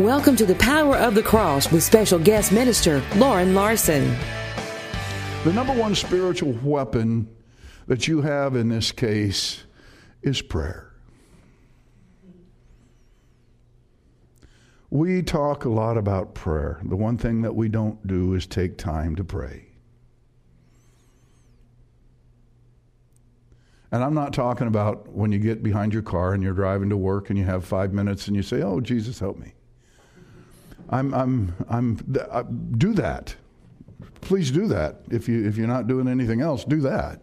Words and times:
Welcome 0.00 0.34
to 0.36 0.46
the 0.46 0.54
Power 0.54 0.96
of 0.96 1.14
the 1.14 1.22
Cross 1.22 1.70
with 1.70 1.82
special 1.82 2.18
guest 2.18 2.52
minister 2.52 3.02
Loren 3.16 3.54
Larson. 3.54 4.16
The 5.44 5.52
number 5.52 5.74
one 5.74 5.94
spiritual 5.94 6.52
weapon 6.62 7.28
that 7.86 8.08
you 8.08 8.22
have 8.22 8.56
in 8.56 8.70
this 8.70 8.92
case 8.92 9.64
is 10.22 10.40
prayer. 10.40 10.90
We 14.88 15.20
talk 15.20 15.66
a 15.66 15.68
lot 15.68 15.98
about 15.98 16.32
prayer. 16.34 16.80
The 16.82 16.96
one 16.96 17.18
thing 17.18 17.42
that 17.42 17.54
we 17.54 17.68
don't 17.68 18.06
do 18.06 18.32
is 18.32 18.46
take 18.46 18.78
time 18.78 19.16
to 19.16 19.22
pray. 19.22 19.66
And 23.92 24.02
I'm 24.02 24.14
not 24.14 24.32
talking 24.32 24.66
about 24.66 25.12
when 25.12 25.30
you 25.30 25.38
get 25.38 25.62
behind 25.62 25.92
your 25.92 26.00
car 26.00 26.32
and 26.32 26.42
you're 26.42 26.54
driving 26.54 26.88
to 26.88 26.96
work 26.96 27.28
and 27.28 27.38
you 27.38 27.44
have 27.44 27.66
five 27.66 27.92
minutes 27.92 28.28
and 28.28 28.34
you 28.34 28.42
say, 28.42 28.62
Oh, 28.62 28.80
Jesus, 28.80 29.18
help 29.18 29.36
me. 29.36 29.52
I'm, 30.90 31.14
I'm, 31.14 31.54
I'm, 31.68 32.14
uh, 32.30 32.42
do 32.42 32.92
that. 32.94 33.34
Please 34.20 34.50
do 34.50 34.66
that. 34.68 35.02
If, 35.10 35.28
you, 35.28 35.46
if 35.46 35.56
you're 35.56 35.68
not 35.68 35.86
doing 35.86 36.08
anything 36.08 36.40
else, 36.40 36.64
do 36.64 36.80
that. 36.80 37.22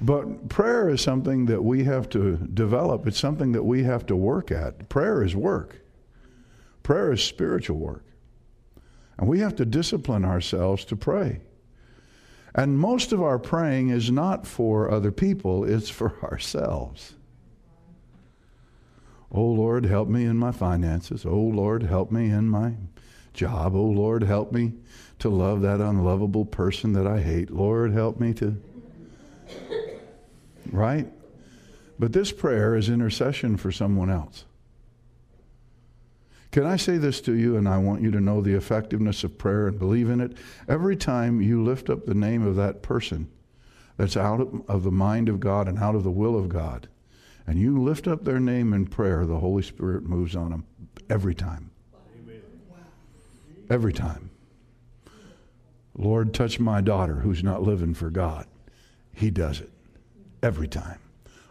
But 0.00 0.48
prayer 0.48 0.88
is 0.88 1.00
something 1.00 1.46
that 1.46 1.62
we 1.62 1.84
have 1.84 2.08
to 2.10 2.36
develop. 2.36 3.06
It's 3.06 3.18
something 3.18 3.52
that 3.52 3.62
we 3.62 3.84
have 3.84 4.04
to 4.06 4.16
work 4.16 4.50
at. 4.50 4.88
Prayer 4.88 5.22
is 5.22 5.34
work. 5.34 5.80
Prayer 6.82 7.12
is 7.12 7.22
spiritual 7.22 7.78
work. 7.78 8.04
And 9.18 9.28
we 9.28 9.38
have 9.40 9.54
to 9.56 9.64
discipline 9.64 10.24
ourselves 10.24 10.84
to 10.86 10.96
pray. 10.96 11.40
And 12.54 12.78
most 12.78 13.12
of 13.12 13.22
our 13.22 13.38
praying 13.38 13.88
is 13.90 14.10
not 14.10 14.46
for 14.46 14.90
other 14.90 15.12
people, 15.12 15.64
it's 15.64 15.88
for 15.88 16.14
ourselves. 16.24 17.14
Oh 19.34 19.46
Lord, 19.46 19.86
help 19.86 20.08
me 20.08 20.24
in 20.24 20.36
my 20.36 20.52
finances. 20.52 21.24
Oh 21.24 21.40
Lord, 21.40 21.84
help 21.84 22.10
me 22.10 22.30
in 22.30 22.48
my 22.48 22.74
job. 23.32 23.74
Oh 23.74 23.82
Lord, 23.82 24.22
help 24.22 24.52
me 24.52 24.74
to 25.20 25.30
love 25.30 25.62
that 25.62 25.80
unlovable 25.80 26.44
person 26.44 26.92
that 26.92 27.06
I 27.06 27.20
hate. 27.20 27.50
Lord, 27.50 27.92
help 27.92 28.20
me 28.20 28.34
to. 28.34 28.60
Right? 30.70 31.10
But 31.98 32.12
this 32.12 32.30
prayer 32.30 32.76
is 32.76 32.88
intercession 32.88 33.56
for 33.56 33.72
someone 33.72 34.10
else. 34.10 34.44
Can 36.50 36.66
I 36.66 36.76
say 36.76 36.98
this 36.98 37.22
to 37.22 37.32
you, 37.32 37.56
and 37.56 37.66
I 37.66 37.78
want 37.78 38.02
you 38.02 38.10
to 38.10 38.20
know 38.20 38.42
the 38.42 38.54
effectiveness 38.54 39.24
of 39.24 39.38
prayer 39.38 39.68
and 39.68 39.78
believe 39.78 40.10
in 40.10 40.20
it? 40.20 40.36
Every 40.68 40.96
time 40.96 41.40
you 41.40 41.64
lift 41.64 41.88
up 41.88 42.04
the 42.04 42.14
name 42.14 42.46
of 42.46 42.56
that 42.56 42.82
person 42.82 43.30
that's 43.96 44.18
out 44.18 44.46
of 44.68 44.82
the 44.82 44.90
mind 44.90 45.30
of 45.30 45.40
God 45.40 45.66
and 45.66 45.78
out 45.78 45.94
of 45.94 46.04
the 46.04 46.10
will 46.10 46.38
of 46.38 46.50
God, 46.50 46.88
and 47.46 47.58
you 47.58 47.82
lift 47.82 48.06
up 48.06 48.24
their 48.24 48.40
name 48.40 48.72
in 48.72 48.86
prayer, 48.86 49.26
the 49.26 49.38
Holy 49.38 49.62
Spirit 49.62 50.04
moves 50.04 50.36
on 50.36 50.50
them 50.50 50.64
every 51.10 51.34
time. 51.34 51.70
Every 53.68 53.92
time. 53.92 54.30
Lord, 55.96 56.32
touch 56.32 56.58
my 56.58 56.80
daughter 56.80 57.16
who's 57.16 57.42
not 57.42 57.62
living 57.62 57.94
for 57.94 58.10
God. 58.10 58.46
He 59.14 59.30
does 59.30 59.60
it 59.60 59.70
every 60.42 60.68
time. 60.68 60.98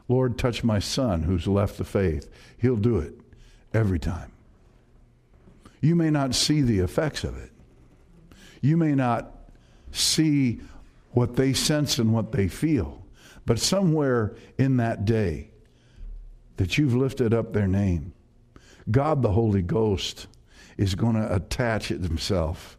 Lord, 0.08 0.38
touch 0.38 0.64
my 0.64 0.80
son 0.80 1.24
who's 1.24 1.48
left 1.48 1.78
the 1.78 1.84
faith. 1.84 2.30
He'll 2.58 2.76
do 2.76 2.98
it 2.98 3.14
every 3.74 4.00
time. 4.00 4.32
You 5.80 5.96
may 5.96 6.10
not 6.10 6.36
see 6.36 6.62
the 6.62 6.80
effects 6.80 7.24
of 7.24 7.38
it. 7.38 7.52
You 8.62 8.78
may 8.78 8.94
not 8.94 9.34
see 9.92 10.62
what 11.12 11.36
they 11.36 11.54
sense 11.54 11.98
and 11.98 12.14
what 12.14 12.32
they 12.32 12.48
feel. 12.48 13.04
But 13.46 13.60
somewhere 13.60 14.36
in 14.58 14.78
that 14.78 15.06
day, 15.06 15.51
that 16.62 16.78
you've 16.78 16.96
lifted 16.96 17.34
up 17.34 17.54
their 17.54 17.68
name. 17.68 18.14
God 18.92 19.24
the 19.24 19.32
Holy 19.32 19.64
Ghost 19.64 20.28
is 20.78 20.94
going 20.94 21.16
to 21.16 21.34
attach 21.34 21.88
himself 21.88 22.78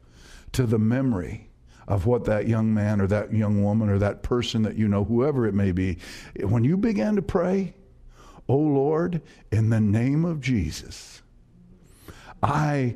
to 0.53 0.67
the 0.67 0.79
memory 0.79 1.51
of 1.89 2.07
what 2.07 2.25
that 2.27 2.47
young 2.47 2.73
man 2.73 3.01
or 3.01 3.09
that 3.09 3.35
young 3.35 3.65
woman 3.65 3.89
or 3.89 3.99
that 3.99 4.23
person 4.23 4.63
that 4.63 4.77
you 4.77 4.87
know, 4.87 5.03
whoever 5.03 5.49
it 5.49 5.53
may 5.55 5.73
be, 5.73 5.99
when 6.45 6.63
you 6.63 6.77
began 6.77 7.17
to 7.17 7.23
pray, 7.23 7.75
Oh 8.49 8.57
Lord, 8.57 9.21
in 9.51 9.71
the 9.71 9.81
name 9.81 10.25
of 10.25 10.41
Jesus, 10.41 11.21
I 12.41 12.95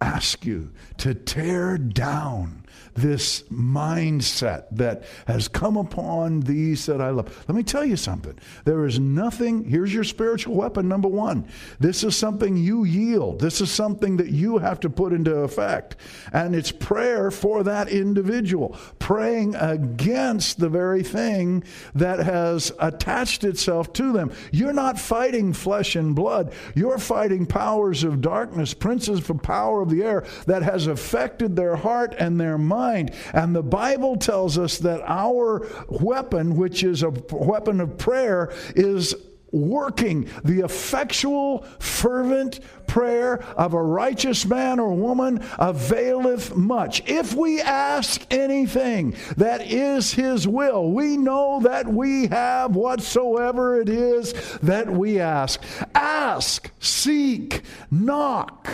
ask 0.00 0.46
you 0.46 0.72
to 0.96 1.12
tear 1.12 1.76
down 1.76 2.61
this 2.94 3.42
mindset 3.44 4.64
that 4.72 5.04
has 5.26 5.48
come 5.48 5.76
upon 5.76 6.40
these 6.40 6.86
that 6.86 7.00
I 7.00 7.10
love. 7.10 7.44
Let 7.48 7.54
me 7.54 7.62
tell 7.62 7.84
you 7.84 7.96
something. 7.96 8.38
There 8.64 8.84
is 8.86 8.98
nothing, 8.98 9.64
here's 9.64 9.92
your 9.92 10.04
spiritual 10.04 10.54
weapon, 10.54 10.88
number 10.88 11.08
one. 11.08 11.46
This 11.80 12.04
is 12.04 12.16
something 12.16 12.56
you 12.56 12.84
yield, 12.84 13.40
this 13.40 13.60
is 13.60 13.70
something 13.70 14.16
that 14.18 14.28
you 14.28 14.58
have 14.58 14.80
to 14.80 14.90
put 14.90 15.12
into 15.12 15.34
effect. 15.36 15.96
And 16.32 16.54
it's 16.54 16.72
prayer 16.72 17.30
for 17.30 17.62
that 17.62 17.88
individual, 17.88 18.76
praying 18.98 19.54
against 19.54 20.58
the 20.58 20.68
very 20.68 21.02
thing 21.02 21.64
that 21.94 22.18
has 22.18 22.72
attached 22.78 23.44
itself 23.44 23.92
to 23.94 24.12
them. 24.12 24.32
You're 24.50 24.72
not 24.72 24.98
fighting 24.98 25.52
flesh 25.52 25.96
and 25.96 26.14
blood, 26.14 26.52
you're 26.74 26.98
fighting 26.98 27.46
powers 27.46 28.04
of 28.04 28.20
darkness, 28.20 28.74
princes 28.74 29.28
of 29.28 29.42
power 29.42 29.82
of 29.82 29.90
the 29.90 30.02
air 30.02 30.24
that 30.46 30.62
has 30.62 30.86
affected 30.86 31.56
their 31.56 31.76
heart 31.76 32.14
and 32.18 32.40
their 32.40 32.58
mind 32.58 32.81
mind. 32.82 33.14
And 33.32 33.54
the 33.54 33.62
Bible 33.62 34.16
tells 34.16 34.58
us 34.58 34.78
that 34.78 35.00
our 35.06 35.66
weapon, 35.88 36.56
which 36.56 36.82
is 36.82 37.02
a 37.02 37.10
weapon 37.30 37.80
of 37.80 37.96
prayer, 37.98 38.52
is 38.74 39.14
working. 39.52 40.28
The 40.44 40.60
effectual, 40.60 41.62
fervent 41.78 42.60
prayer 42.86 43.42
of 43.56 43.74
a 43.74 43.82
righteous 43.82 44.46
man 44.46 44.80
or 44.80 44.92
woman 44.94 45.44
availeth 45.58 46.56
much. 46.56 47.02
If 47.06 47.34
we 47.34 47.60
ask 47.60 48.26
anything 48.30 49.14
that 49.36 49.60
is 49.70 50.12
his 50.12 50.48
will, 50.48 50.90
we 50.90 51.16
know 51.16 51.60
that 51.62 51.86
we 51.86 52.28
have 52.28 52.74
whatsoever 52.74 53.80
it 53.80 53.88
is 53.88 54.32
that 54.62 54.90
we 54.90 55.20
ask. 55.20 55.62
Ask, 55.94 56.70
seek, 56.80 57.62
knock. 57.90 58.68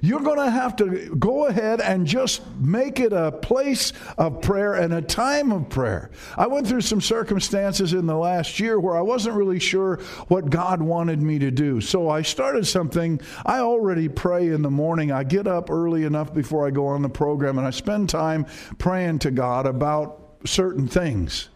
You're 0.00 0.20
going 0.20 0.38
to 0.38 0.50
have 0.50 0.76
to 0.76 1.14
go 1.16 1.46
ahead 1.46 1.80
and 1.80 2.06
just 2.06 2.42
make 2.56 3.00
it 3.00 3.12
a 3.12 3.32
place 3.32 3.92
of 4.18 4.40
prayer 4.40 4.74
and 4.74 4.94
a 4.94 5.02
time 5.02 5.52
of 5.52 5.68
prayer. 5.68 6.10
I 6.36 6.46
went 6.46 6.66
through 6.66 6.82
some 6.82 7.00
circumstances 7.00 7.92
in 7.92 8.06
the 8.06 8.16
last 8.16 8.60
year 8.60 8.78
where 8.78 8.96
I 8.96 9.00
wasn't 9.00 9.36
really 9.36 9.60
sure 9.60 9.96
what 10.28 10.50
God 10.50 10.82
wanted 10.82 11.20
me 11.20 11.38
to 11.38 11.50
do. 11.50 11.80
So 11.80 12.08
I 12.08 12.22
started 12.22 12.66
something. 12.66 13.20
I 13.44 13.60
already 13.60 14.08
pray 14.08 14.48
in 14.48 14.62
the 14.62 14.70
morning. 14.70 15.12
I 15.12 15.24
get 15.24 15.46
up 15.46 15.70
early 15.70 16.04
enough 16.04 16.32
before 16.32 16.66
I 16.66 16.70
go 16.70 16.86
on 16.86 17.02
the 17.02 17.08
program 17.08 17.58
and 17.58 17.66
I 17.66 17.70
spend 17.70 18.08
time 18.08 18.46
praying 18.78 19.20
to 19.20 19.30
God 19.30 19.66
about 19.66 20.22
certain 20.44 20.86
things. 20.86 21.48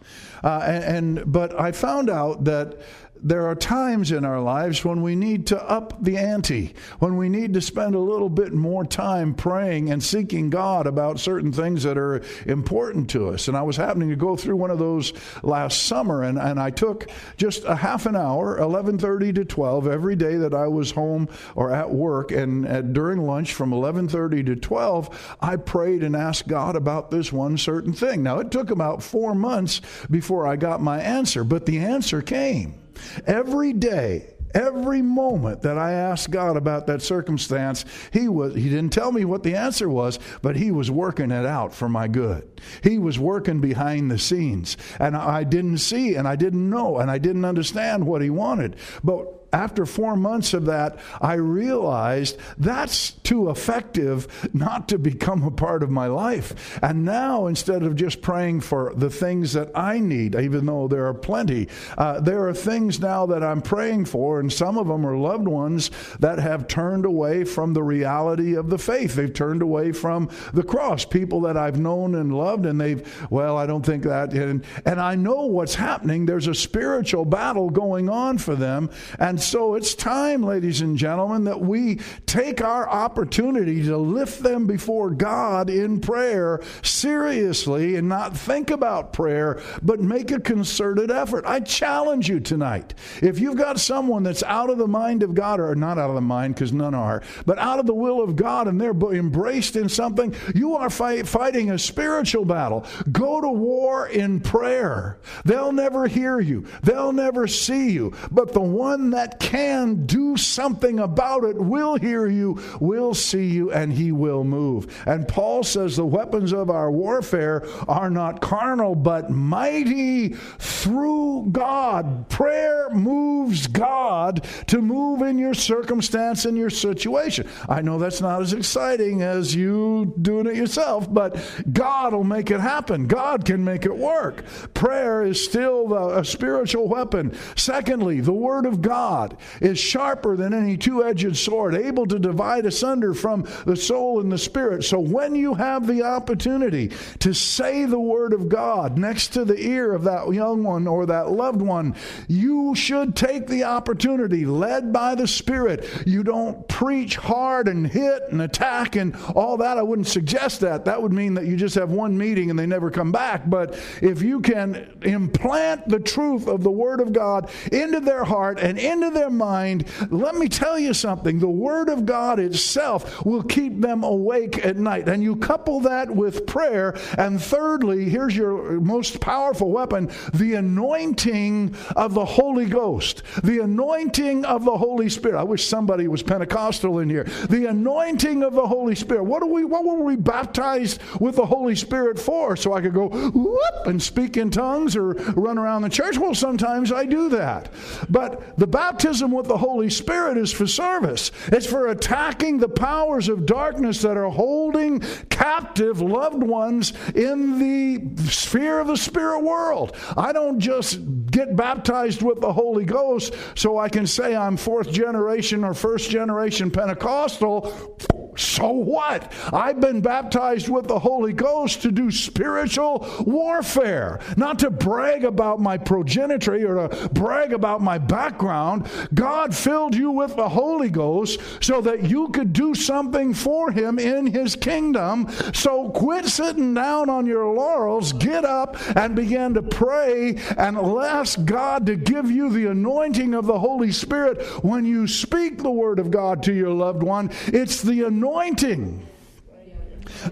Uh, 0.43 0.59
and, 0.65 1.17
and, 1.17 1.31
but 1.31 1.59
I 1.59 1.71
found 1.71 2.09
out 2.09 2.45
that 2.45 2.81
there 3.23 3.47
are 3.47 3.55
times 3.55 4.11
in 4.11 4.25
our 4.25 4.41
lives 4.41 4.83
when 4.83 5.01
we 5.01 5.15
need 5.15 5.47
to 5.47 5.69
up 5.69 6.03
the 6.03 6.17
ante, 6.17 6.73
when 6.99 7.17
we 7.17 7.29
need 7.29 7.53
to 7.53 7.61
spend 7.61 7.93
a 7.93 7.99
little 7.99 8.29
bit 8.29 8.51
more 8.51 8.83
time 8.83 9.35
praying 9.35 9.91
and 9.91 10.03
seeking 10.03 10.49
God 10.49 10.87
about 10.87 11.19
certain 11.19 11.51
things 11.51 11.83
that 11.83 11.97
are 11.97 12.21
important 12.47 13.11
to 13.11 13.29
us. 13.29 13.47
And 13.47 13.55
I 13.55 13.61
was 13.61 13.77
happening 13.77 14.09
to 14.09 14.15
go 14.15 14.35
through 14.35 14.55
one 14.55 14.71
of 14.71 14.79
those 14.79 15.13
last 15.43 15.83
summer, 15.83 16.23
and, 16.23 16.39
and 16.39 16.59
I 16.59 16.71
took 16.71 17.09
just 17.37 17.63
a 17.63 17.75
half 17.75 18.05
an 18.05 18.15
hour, 18.15 18.57
11:30 18.57 19.35
to 19.35 19.45
12, 19.45 19.87
every 19.87 20.15
day 20.15 20.37
that 20.37 20.53
I 20.53 20.67
was 20.67 20.91
home 20.91 21.29
or 21.55 21.71
at 21.71 21.91
work, 21.91 22.31
and 22.31 22.67
at, 22.67 22.93
during 22.93 23.21
lunch 23.21 23.53
from 23.53 23.71
11:30 23.71 24.45
to 24.47 24.55
12, 24.55 25.37
I 25.39 25.57
prayed 25.57 26.01
and 26.03 26.15
asked 26.15 26.47
God 26.47 26.75
about 26.75 27.11
this 27.11 27.31
one 27.31 27.57
certain 27.57 27.93
thing. 27.93 28.23
Now 28.23 28.39
it 28.39 28.49
took 28.49 28.71
about 28.71 29.03
four 29.03 29.35
months 29.35 29.81
before 30.09 30.47
I 30.47 30.55
got 30.55 30.81
my 30.81 30.99
answer, 30.99 31.43
but 31.43 31.65
the 31.65 31.79
answer 31.79 32.21
came. 32.21 32.80
Every 33.25 33.73
day, 33.73 34.33
every 34.53 35.01
moment 35.01 35.61
that 35.61 35.77
I 35.77 35.93
asked 35.93 36.31
God 36.31 36.57
about 36.57 36.87
that 36.87 37.01
circumstance, 37.01 37.85
he 38.11 38.27
was 38.27 38.55
he 38.55 38.69
didn't 38.69 38.93
tell 38.93 39.11
me 39.11 39.25
what 39.25 39.43
the 39.43 39.55
answer 39.55 39.89
was, 39.89 40.19
but 40.41 40.55
he 40.55 40.71
was 40.71 40.91
working 40.91 41.31
it 41.31 41.45
out 41.45 41.73
for 41.73 41.89
my 41.89 42.07
good. 42.07 42.61
He 42.83 42.97
was 42.97 43.19
working 43.19 43.59
behind 43.59 44.11
the 44.11 44.19
scenes, 44.19 44.77
and 44.99 45.15
I 45.15 45.43
didn't 45.43 45.79
see 45.79 46.15
and 46.15 46.27
I 46.27 46.35
didn't 46.35 46.69
know 46.69 46.97
and 46.97 47.09
I 47.09 47.17
didn't 47.17 47.45
understand 47.45 48.05
what 48.05 48.21
he 48.21 48.29
wanted. 48.29 48.75
But 49.03 49.40
after 49.53 49.85
four 49.85 50.15
months 50.15 50.53
of 50.53 50.65
that, 50.65 50.97
I 51.19 51.33
realized 51.33 52.37
that's 52.57 53.11
too 53.11 53.49
effective 53.49 54.49
not 54.53 54.87
to 54.89 54.97
become 54.97 55.43
a 55.43 55.51
part 55.51 55.83
of 55.83 55.89
my 55.89 56.07
life. 56.07 56.79
And 56.81 57.03
now, 57.03 57.47
instead 57.47 57.83
of 57.83 57.95
just 57.95 58.21
praying 58.21 58.61
for 58.61 58.93
the 58.95 59.09
things 59.09 59.53
that 59.53 59.69
I 59.75 59.99
need, 59.99 60.35
even 60.35 60.65
though 60.65 60.87
there 60.87 61.07
are 61.07 61.13
plenty, 61.13 61.67
uh, 61.97 62.19
there 62.19 62.47
are 62.47 62.53
things 62.53 62.99
now 62.99 63.25
that 63.27 63.43
I'm 63.43 63.61
praying 63.61 64.05
for, 64.05 64.39
and 64.39 64.51
some 64.51 64.77
of 64.77 64.87
them 64.87 65.05
are 65.05 65.17
loved 65.17 65.47
ones 65.47 65.91
that 66.19 66.39
have 66.39 66.67
turned 66.67 67.05
away 67.05 67.43
from 67.43 67.73
the 67.73 67.83
reality 67.83 68.55
of 68.55 68.69
the 68.69 68.77
faith. 68.77 69.15
They've 69.15 69.33
turned 69.33 69.61
away 69.61 69.91
from 69.91 70.29
the 70.53 70.63
cross. 70.63 71.03
People 71.05 71.41
that 71.41 71.57
I've 71.57 71.79
known 71.79 72.15
and 72.15 72.37
loved, 72.37 72.65
and 72.65 72.79
they've, 72.79 73.27
well, 73.29 73.57
I 73.57 73.65
don't 73.65 73.85
think 73.85 74.03
that. 74.03 74.33
And, 74.33 74.65
and 74.85 74.99
I 75.01 75.15
know 75.15 75.45
what's 75.45 75.75
happening. 75.75 76.25
There's 76.25 76.47
a 76.47 76.55
spiritual 76.55 77.25
battle 77.25 77.69
going 77.69 78.09
on 78.09 78.37
for 78.37 78.55
them. 78.55 78.89
And 79.19 79.40
so 79.41 79.75
it's 79.75 79.95
time, 79.95 80.43
ladies 80.43 80.81
and 80.81 80.97
gentlemen, 80.97 81.45
that 81.45 81.59
we 81.59 81.99
take 82.25 82.61
our 82.61 82.89
opportunity 82.89 83.83
to 83.85 83.97
lift 83.97 84.43
them 84.43 84.67
before 84.67 85.09
God 85.09 85.69
in 85.69 85.99
prayer 85.99 86.61
seriously 86.81 87.95
and 87.95 88.07
not 88.09 88.37
think 88.37 88.71
about 88.71 89.13
prayer, 89.13 89.61
but 89.81 89.99
make 89.99 90.31
a 90.31 90.39
concerted 90.39 91.11
effort. 91.11 91.45
I 91.45 91.59
challenge 91.59 92.29
you 92.29 92.39
tonight. 92.39 92.93
If 93.21 93.39
you've 93.39 93.57
got 93.57 93.79
someone 93.79 94.23
that's 94.23 94.43
out 94.43 94.69
of 94.69 94.77
the 94.77 94.87
mind 94.87 95.23
of 95.23 95.33
God, 95.33 95.59
or 95.59 95.75
not 95.75 95.97
out 95.97 96.09
of 96.09 96.15
the 96.15 96.21
mind 96.21 96.55
because 96.55 96.73
none 96.73 96.93
are, 96.93 97.23
but 97.45 97.59
out 97.59 97.79
of 97.79 97.85
the 97.85 97.93
will 97.93 98.21
of 98.21 98.35
God 98.35 98.67
and 98.67 98.79
they're 98.79 98.91
embraced 98.91 99.75
in 99.75 99.89
something, 99.89 100.35
you 100.55 100.75
are 100.75 100.89
fight, 100.89 101.27
fighting 101.27 101.71
a 101.71 101.79
spiritual 101.79 102.45
battle. 102.45 102.85
Go 103.11 103.41
to 103.41 103.49
war 103.49 104.07
in 104.07 104.39
prayer. 104.39 105.19
They'll 105.45 105.71
never 105.71 106.07
hear 106.07 106.39
you, 106.39 106.65
they'll 106.83 107.13
never 107.13 107.47
see 107.47 107.91
you, 107.91 108.13
but 108.31 108.53
the 108.53 108.61
one 108.61 109.11
that 109.11 109.30
can 109.39 110.05
do 110.05 110.37
something 110.37 110.99
about 110.99 111.43
it 111.43 111.57
will 111.57 111.95
hear 111.95 112.27
you, 112.27 112.61
will 112.79 113.13
see 113.13 113.45
you, 113.45 113.71
and 113.71 113.91
he 113.91 114.11
will 114.11 114.43
move. 114.43 115.03
And 115.05 115.27
Paul 115.27 115.63
says 115.63 115.95
the 115.95 116.05
weapons 116.05 116.53
of 116.53 116.69
our 116.69 116.91
warfare 116.91 117.65
are 117.87 118.09
not 118.09 118.41
carnal, 118.41 118.95
but 118.95 119.29
mighty 119.29 120.29
through 120.29 121.49
God. 121.51 122.29
Prayer 122.29 122.89
moves 122.91 123.67
God 123.67 124.45
to 124.67 124.81
move 124.81 125.21
in 125.21 125.37
your 125.37 125.53
circumstance 125.53 126.45
and 126.45 126.57
your 126.57 126.69
situation. 126.69 127.47
I 127.69 127.81
know 127.81 127.97
that's 127.97 128.21
not 128.21 128.41
as 128.41 128.53
exciting 128.53 129.21
as 129.21 129.53
you 129.53 130.13
doing 130.21 130.47
it 130.47 130.55
yourself, 130.55 131.11
but 131.11 131.37
God 131.71 132.13
will 132.13 132.23
make 132.23 132.51
it 132.51 132.59
happen. 132.59 133.07
God 133.07 133.45
can 133.45 133.63
make 133.63 133.85
it 133.85 133.95
work. 133.95 134.45
Prayer 134.73 135.23
is 135.23 135.43
still 135.43 135.93
a 135.93 136.25
spiritual 136.25 136.87
weapon. 136.87 137.37
Secondly, 137.55 138.21
the 138.21 138.33
Word 138.33 138.65
of 138.65 138.81
God 138.81 139.20
is 139.59 139.79
sharper 139.79 140.35
than 140.35 140.53
any 140.53 140.77
two 140.77 141.03
edged 141.03 141.35
sword, 141.35 141.75
able 141.75 142.05
to 142.07 142.19
divide 142.19 142.65
asunder 142.65 143.13
from 143.13 143.47
the 143.65 143.75
soul 143.75 144.19
and 144.19 144.31
the 144.31 144.37
spirit. 144.37 144.83
So 144.83 144.99
when 144.99 145.35
you 145.35 145.53
have 145.53 145.87
the 145.87 146.03
opportunity 146.03 146.91
to 147.19 147.33
say 147.33 147.85
the 147.85 147.99
Word 147.99 148.33
of 148.33 148.49
God 148.49 148.97
next 148.97 149.29
to 149.33 149.45
the 149.45 149.59
ear 149.59 149.93
of 149.93 150.03
that 150.03 150.31
young 150.33 150.63
one 150.63 150.87
or 150.87 151.05
that 151.05 151.31
loved 151.31 151.61
one, 151.61 151.95
you 152.27 152.73
should 152.75 153.15
take 153.15 153.47
the 153.47 153.63
opportunity, 153.63 154.45
led 154.45 154.91
by 154.91 155.15
the 155.15 155.27
Spirit. 155.27 155.87
You 156.05 156.23
don't 156.23 156.67
preach 156.67 157.15
hard 157.15 157.67
and 157.67 157.85
hit 157.85 158.23
and 158.31 158.41
attack 158.41 158.95
and 158.95 159.15
all 159.35 159.57
that. 159.57 159.77
I 159.77 159.83
wouldn't 159.83 160.07
suggest 160.07 160.61
that. 160.61 160.85
That 160.85 161.01
would 161.01 161.13
mean 161.13 161.35
that 161.35 161.45
you 161.45 161.55
just 161.55 161.75
have 161.75 161.91
one 161.91 162.17
meeting 162.17 162.49
and 162.49 162.57
they 162.57 162.65
never 162.65 162.89
come 162.89 163.11
back. 163.11 163.49
But 163.49 163.77
if 164.01 164.21
you 164.21 164.41
can 164.41 164.99
implant 165.03 165.87
the 165.87 165.99
truth 165.99 166.47
of 166.47 166.63
the 166.63 166.71
Word 166.71 167.01
of 167.01 167.13
God 167.13 167.49
into 167.71 167.99
their 167.99 168.23
heart 168.23 168.59
and 168.59 168.79
into 168.79 169.10
their 169.13 169.29
mind, 169.29 169.85
let 170.09 170.35
me 170.35 170.47
tell 170.47 170.77
you 170.77 170.93
something. 170.93 171.39
The 171.39 171.49
Word 171.49 171.89
of 171.89 172.05
God 172.05 172.39
itself 172.39 173.25
will 173.25 173.43
keep 173.43 173.81
them 173.81 174.03
awake 174.03 174.65
at 174.65 174.77
night. 174.77 175.07
And 175.07 175.23
you 175.23 175.35
couple 175.35 175.79
that 175.81 176.09
with 176.09 176.45
prayer. 176.45 176.95
And 177.17 177.41
thirdly, 177.41 178.09
here's 178.09 178.35
your 178.35 178.79
most 178.79 179.19
powerful 179.19 179.71
weapon 179.71 180.11
the 180.33 180.55
anointing 180.55 181.75
of 181.95 182.13
the 182.13 182.25
Holy 182.25 182.65
Ghost, 182.65 183.23
the 183.43 183.59
anointing 183.59 184.45
of 184.45 184.65
the 184.65 184.77
Holy 184.77 185.09
Spirit. 185.09 185.39
I 185.39 185.43
wish 185.43 185.67
somebody 185.67 186.07
was 186.07 186.23
Pentecostal 186.23 186.99
in 186.99 187.09
here. 187.09 187.25
The 187.49 187.67
anointing 187.67 188.43
of 188.43 188.53
the 188.53 188.67
Holy 188.67 188.95
Spirit. 188.95 189.23
What, 189.23 189.43
are 189.43 189.47
we, 189.47 189.65
what 189.65 189.85
were 189.85 190.03
we 190.03 190.15
baptized 190.15 191.01
with 191.19 191.35
the 191.35 191.45
Holy 191.45 191.75
Spirit 191.75 192.19
for? 192.19 192.55
So 192.55 192.73
I 192.73 192.81
could 192.81 192.93
go 192.93 193.09
whoop 193.09 193.87
and 193.87 194.01
speak 194.01 194.37
in 194.37 194.49
tongues 194.49 194.95
or 194.95 195.13
run 195.35 195.57
around 195.57 195.81
the 195.81 195.89
church? 195.89 196.17
Well, 196.17 196.35
sometimes 196.35 196.91
I 196.91 197.05
do 197.05 197.29
that. 197.29 197.69
But 198.09 198.57
the 198.57 198.67
baptism 198.67 199.00
with 199.03 199.47
the 199.47 199.57
Holy 199.57 199.89
Spirit 199.89 200.37
is 200.37 200.51
for 200.51 200.67
service, 200.67 201.31
it's 201.47 201.65
for 201.65 201.87
attacking 201.87 202.59
the 202.59 202.69
powers 202.69 203.29
of 203.29 203.47
darkness 203.47 203.99
that 204.03 204.15
are 204.15 204.29
holding 204.29 204.99
captive 205.29 206.01
loved 206.01 206.43
ones 206.43 206.93
in 207.15 207.57
the 207.57 208.23
sphere 208.29 208.79
of 208.79 208.85
the 208.85 208.95
spirit 208.95 209.39
world. 209.39 209.95
I 210.15 210.31
don't 210.31 210.59
just 210.59 210.99
get 211.31 211.55
baptized 211.55 212.21
with 212.21 212.41
the 212.41 212.53
Holy 212.53 212.85
Ghost 212.85 213.33
so 213.55 213.79
I 213.79 213.89
can 213.89 214.05
say 214.05 214.35
I'm 214.35 214.55
fourth 214.55 214.91
generation 214.91 215.63
or 215.63 215.73
first 215.73 216.11
generation 216.11 216.69
Pentecostal. 216.69 217.97
So 218.37 218.71
what? 218.71 219.31
I've 219.51 219.81
been 219.81 220.01
baptized 220.01 220.69
with 220.69 220.87
the 220.87 220.99
Holy 220.99 221.33
Ghost 221.33 221.81
to 221.81 221.91
do 221.91 222.11
spiritual 222.11 223.05
warfare, 223.25 224.19
not 224.37 224.59
to 224.59 224.69
brag 224.69 225.25
about 225.25 225.59
my 225.59 225.77
progeny 225.77 226.21
or 226.31 226.87
to 226.87 227.09
brag 227.09 227.53
about 227.53 227.81
my 227.81 227.97
background. 227.97 228.87
God 229.13 229.55
filled 229.55 229.95
you 229.95 230.11
with 230.11 230.35
the 230.35 230.49
Holy 230.49 230.89
Ghost 230.89 231.39
so 231.61 231.81
that 231.81 232.03
you 232.03 232.29
could 232.29 232.53
do 232.53 232.73
something 232.73 233.33
for 233.33 233.71
Him 233.71 233.99
in 233.99 234.27
His 234.27 234.55
kingdom. 234.55 235.27
So 235.53 235.89
quit 235.89 236.25
sitting 236.25 236.73
down 236.73 237.09
on 237.09 237.25
your 237.25 237.53
laurels, 237.53 238.13
get 238.13 238.45
up 238.45 238.77
and 238.95 239.15
begin 239.15 239.53
to 239.55 239.61
pray 239.61 240.37
and 240.57 240.77
ask 240.77 241.43
God 241.45 241.85
to 241.87 241.95
give 241.95 242.31
you 242.31 242.49
the 242.49 242.67
anointing 242.67 243.33
of 243.33 243.45
the 243.45 243.59
Holy 243.59 243.91
Spirit 243.91 244.41
when 244.63 244.85
you 244.85 245.07
speak 245.07 245.57
the 245.57 245.71
Word 245.71 245.99
of 245.99 246.11
God 246.11 246.43
to 246.43 246.53
your 246.53 246.71
loved 246.71 247.03
one. 247.03 247.29
It's 247.47 247.81
the 247.81 248.03
anointing 248.03 248.20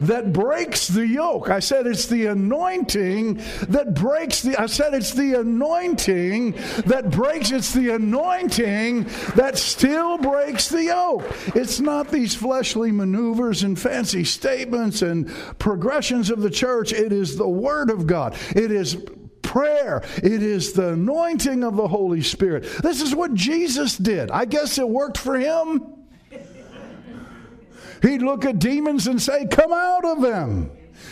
that 0.02 0.34
breaks 0.34 0.88
the 0.88 1.06
yoke. 1.06 1.50
I 1.50 1.60
said 1.60 1.88
it's 1.88 2.06
the 2.06 2.28
anointing 2.28 3.42
that 3.70 3.94
breaks 3.94 4.42
the 4.42 4.60
I 4.60 4.68
said 4.68 4.94
it's 4.94 5.14
the 5.14 5.36
anointing 5.36 6.52
that 6.86 7.10
breaks 7.10 7.52
it's 7.52 7.74
the 7.74 7.90
anointing 7.90 9.04
that 9.36 9.58
still 9.58 10.18
breaks 10.18 10.70
the 10.70 10.86
yoke. 10.86 11.24
It's 11.56 11.80
not 11.80 12.10
these 12.10 12.36
fleshly 12.36 12.92
maneuvers 12.92 13.64
and 13.64 13.80
fancy 13.80 14.24
statements 14.24 15.02
and 15.02 15.30
progressions 15.60 16.30
of 16.30 16.42
the 16.42 16.50
church. 16.50 16.94
It 16.94 17.12
is 17.12 17.38
the 17.38 17.50
word 17.50 17.90
of 17.90 18.08
God. 18.08 18.36
It 18.56 18.72
is 18.72 18.98
prayer. 19.42 20.04
It 20.18 20.44
is 20.44 20.74
the 20.74 20.90
anointing 20.90 21.64
of 21.64 21.76
the 21.76 21.88
Holy 21.88 22.22
Spirit. 22.22 22.64
This 22.84 23.02
is 23.02 23.16
what 23.16 23.34
Jesus 23.34 23.98
did. 23.98 24.30
I 24.30 24.46
guess 24.46 24.78
it 24.78 24.88
worked 24.88 25.18
for 25.18 25.40
him. 25.40 25.99
He'd 28.02 28.22
look 28.22 28.46
at 28.46 28.60
demons 28.60 29.08
and 29.08 29.22
say, 29.22 29.48
Come 29.48 29.72
out 29.74 30.06
of 30.06 30.22
them. 30.22 30.72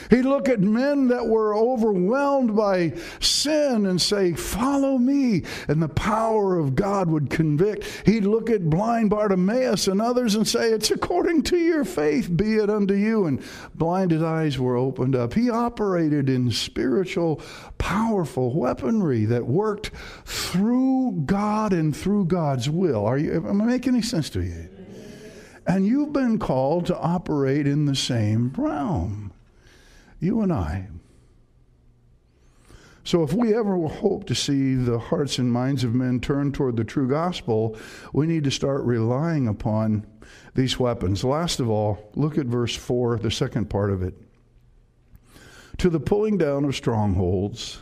He'd 0.10 0.24
look 0.24 0.48
at 0.48 0.60
men 0.60 1.10
that 1.10 1.28
were 1.28 1.56
overwhelmed 1.56 2.56
by 2.56 2.94
sin 3.20 3.86
and 3.86 4.02
say, 4.02 4.34
Follow 4.34 4.98
me. 4.98 5.44
And 5.68 5.82
the 5.82 5.90
power 5.90 6.58
of 6.58 6.76
God 6.76 7.10
would 7.10 7.30
convict. 7.30 7.86
He'd 8.06 8.26
look 8.26 8.50
at 8.50 8.70
blind 8.70 9.10
Bartimaeus 9.10 9.88
and 9.88 10.02
others 10.02 10.36
and 10.36 10.48
say, 10.48 10.70
It's 10.72 10.92
according 10.92 11.44
to 11.44 11.58
your 11.58 11.86
faith, 11.86 12.36
be 12.36 12.56
it 12.56 12.70
unto 12.70 12.94
you. 12.94 13.26
And 13.26 13.44
blinded 13.76 14.24
eyes 14.24 14.58
were 14.58 14.78
opened 14.78 15.16
up. 15.16 15.34
He 15.34 15.50
operated 15.50 16.30
in 16.30 16.52
spiritual, 16.52 17.42
powerful 17.78 18.58
weaponry 18.58 19.26
that 19.26 19.46
worked 19.46 19.92
through 20.26 21.24
God 21.26 21.74
and 21.74 21.96
through 21.96 22.26
God's 22.26 22.70
will. 22.70 23.06
Are 23.06 23.18
you, 23.18 23.34
am 23.34 23.62
I 23.62 23.66
making 23.66 23.94
any 23.94 24.02
sense 24.02 24.30
to 24.32 24.42
you? 24.42 24.77
And 25.68 25.86
you've 25.86 26.14
been 26.14 26.40
called 26.40 26.86
to 26.86 26.98
operate 26.98 27.68
in 27.68 27.86
the 27.86 27.96
same 27.96 28.54
realm. 28.58 29.34
You 30.20 30.42
and 30.42 30.52
I. 30.52 30.88
So, 33.04 33.24
if 33.24 33.32
we 33.34 33.56
ever 33.56 33.78
hope 33.88 34.26
to 34.28 34.36
see 34.36 34.76
the 34.76 35.00
hearts 35.00 35.38
and 35.40 35.52
minds 35.52 35.84
of 35.84 35.94
men 35.94 36.20
turn 36.20 36.52
toward 36.52 36.76
the 36.76 36.84
true 36.84 37.08
gospel, 37.08 37.78
we 38.12 38.28
need 38.28 38.44
to 38.46 38.52
start 38.52 38.84
relying 38.84 39.48
upon 39.48 40.06
these 40.56 40.80
weapons. 40.80 41.24
Last 41.24 41.60
of 41.60 41.70
all, 41.70 42.12
look 42.16 42.38
at 42.38 42.48
verse 42.48 42.76
4, 42.76 43.20
the 43.20 43.32
second 43.32 43.70
part 43.70 43.92
of 43.92 44.04
it. 44.04 44.14
To 45.78 45.90
the 45.90 46.00
pulling 46.00 46.38
down 46.38 46.66
of 46.66 46.76
strongholds 46.76 47.80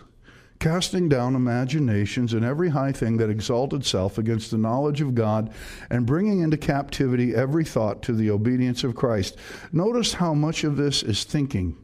casting 0.65 1.07
down 1.07 1.35
imaginations 1.35 2.33
and 2.33 2.43
every 2.43 2.69
high 2.69 2.91
thing 2.91 3.17
that 3.17 3.29
exalted 3.29 3.81
itself 3.81 4.17
against 4.17 4.49
the 4.49 4.57
knowledge 4.57 4.99
of 4.99 5.13
God, 5.13 5.53
and 5.91 6.07
bringing 6.07 6.39
into 6.39 6.57
captivity 6.57 7.35
every 7.35 7.63
thought 7.63 8.01
to 8.01 8.13
the 8.13 8.31
obedience 8.31 8.83
of 8.83 8.95
Christ. 8.95 9.37
Notice 9.71 10.15
how 10.15 10.33
much 10.33 10.63
of 10.63 10.75
this 10.75 11.03
is 11.03 11.23
thinking. 11.23 11.77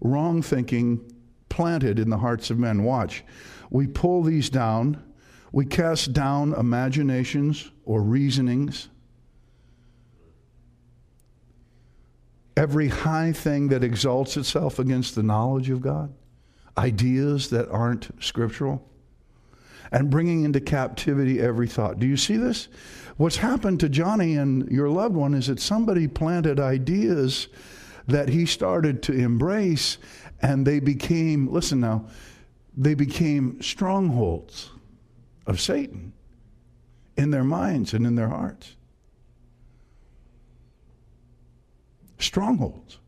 Wrong 0.00 0.40
thinking 0.40 1.12
planted 1.50 1.98
in 1.98 2.08
the 2.08 2.16
hearts 2.16 2.48
of 2.48 2.58
men. 2.58 2.84
Watch. 2.84 3.22
We 3.68 3.86
pull 3.86 4.22
these 4.22 4.48
down, 4.48 5.04
we 5.52 5.66
cast 5.66 6.14
down 6.14 6.54
imaginations 6.54 7.70
or 7.84 8.00
reasonings. 8.00 8.88
Every 12.56 12.88
high 12.88 13.32
thing 13.32 13.68
that 13.68 13.84
exalts 13.84 14.38
itself 14.38 14.78
against 14.78 15.14
the 15.14 15.22
knowledge 15.22 15.68
of 15.68 15.82
God 15.82 16.14
ideas 16.78 17.50
that 17.50 17.68
aren't 17.70 18.10
scriptural 18.22 18.86
and 19.92 20.10
bringing 20.10 20.44
into 20.44 20.60
captivity 20.60 21.40
every 21.40 21.68
thought. 21.68 21.98
Do 21.98 22.06
you 22.06 22.16
see 22.16 22.36
this? 22.36 22.68
What's 23.16 23.36
happened 23.36 23.80
to 23.80 23.88
Johnny 23.88 24.36
and 24.36 24.70
your 24.70 24.88
loved 24.88 25.14
one 25.14 25.32
is 25.32 25.46
that 25.46 25.60
somebody 25.60 26.06
planted 26.06 26.60
ideas 26.60 27.48
that 28.06 28.28
he 28.28 28.46
started 28.46 29.02
to 29.04 29.12
embrace 29.12 29.98
and 30.42 30.66
they 30.66 30.80
became, 30.80 31.48
listen 31.50 31.80
now, 31.80 32.06
they 32.76 32.94
became 32.94 33.62
strongholds 33.62 34.70
of 35.46 35.60
Satan. 35.60 36.12
in 37.16 37.30
their 37.30 37.44
minds 37.44 37.94
and 37.94 38.06
in 38.06 38.14
their 38.14 38.28
hearts. 38.28 38.76
Strongholds. 42.18 42.98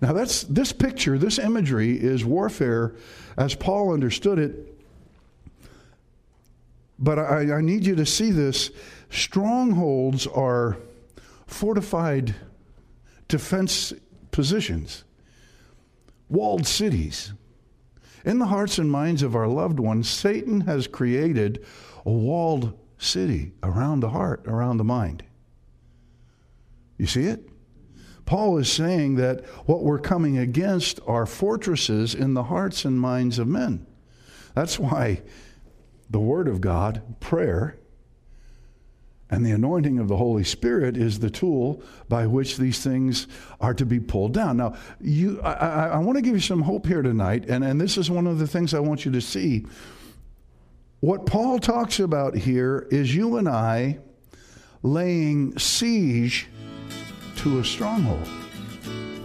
Now 0.00 0.12
that's 0.12 0.42
this 0.44 0.72
picture, 0.72 1.18
this 1.18 1.38
imagery 1.38 1.92
is 1.92 2.24
warfare 2.24 2.94
as 3.36 3.54
Paul 3.54 3.92
understood 3.92 4.38
it. 4.38 4.74
But 6.98 7.18
I, 7.18 7.58
I 7.58 7.60
need 7.60 7.84
you 7.84 7.94
to 7.96 8.06
see 8.06 8.30
this. 8.30 8.70
Strongholds 9.10 10.26
are 10.26 10.78
fortified 11.46 12.34
defense 13.28 13.92
positions, 14.30 15.04
walled 16.28 16.66
cities. 16.66 17.32
In 18.24 18.38
the 18.38 18.46
hearts 18.46 18.78
and 18.78 18.90
minds 18.90 19.22
of 19.22 19.36
our 19.36 19.46
loved 19.46 19.78
ones, 19.78 20.08
Satan 20.08 20.62
has 20.62 20.86
created 20.86 21.64
a 22.04 22.10
walled 22.10 22.76
city 22.98 23.52
around 23.62 24.00
the 24.00 24.10
heart, 24.10 24.42
around 24.46 24.78
the 24.78 24.84
mind. 24.84 25.22
You 26.98 27.06
see 27.06 27.24
it? 27.24 27.48
Paul 28.26 28.58
is 28.58 28.70
saying 28.70 29.14
that 29.16 29.44
what 29.66 29.82
we're 29.82 30.00
coming 30.00 30.36
against 30.36 31.00
are 31.06 31.26
fortresses 31.26 32.14
in 32.14 32.34
the 32.34 32.44
hearts 32.44 32.84
and 32.84 33.00
minds 33.00 33.38
of 33.38 33.46
men. 33.46 33.86
That's 34.54 34.78
why 34.78 35.22
the 36.10 36.20
Word 36.20 36.48
of 36.48 36.60
God, 36.60 37.02
prayer, 37.20 37.78
and 39.30 39.44
the 39.44 39.50
anointing 39.52 39.98
of 39.98 40.08
the 40.08 40.16
Holy 40.16 40.44
Spirit 40.44 40.96
is 40.96 41.18
the 41.18 41.30
tool 41.30 41.82
by 42.08 42.26
which 42.26 42.56
these 42.56 42.82
things 42.82 43.26
are 43.60 43.74
to 43.74 43.86
be 43.86 43.98
pulled 43.98 44.34
down. 44.34 44.56
Now, 44.56 44.76
you, 45.00 45.40
I, 45.42 45.52
I, 45.52 45.86
I 45.88 45.98
want 45.98 46.16
to 46.16 46.22
give 46.22 46.34
you 46.34 46.40
some 46.40 46.62
hope 46.62 46.86
here 46.86 47.02
tonight, 47.02 47.46
and, 47.48 47.64
and 47.64 47.80
this 47.80 47.96
is 47.96 48.10
one 48.10 48.26
of 48.26 48.38
the 48.38 48.46
things 48.46 48.74
I 48.74 48.80
want 48.80 49.04
you 49.04 49.12
to 49.12 49.20
see. 49.20 49.66
What 51.00 51.26
Paul 51.26 51.58
talks 51.58 52.00
about 52.00 52.36
here 52.36 52.86
is 52.90 53.14
you 53.14 53.36
and 53.36 53.48
I 53.48 53.98
laying 54.82 55.58
siege 55.58 56.48
to 57.36 57.60
a 57.60 57.64
stronghold. 57.64 58.28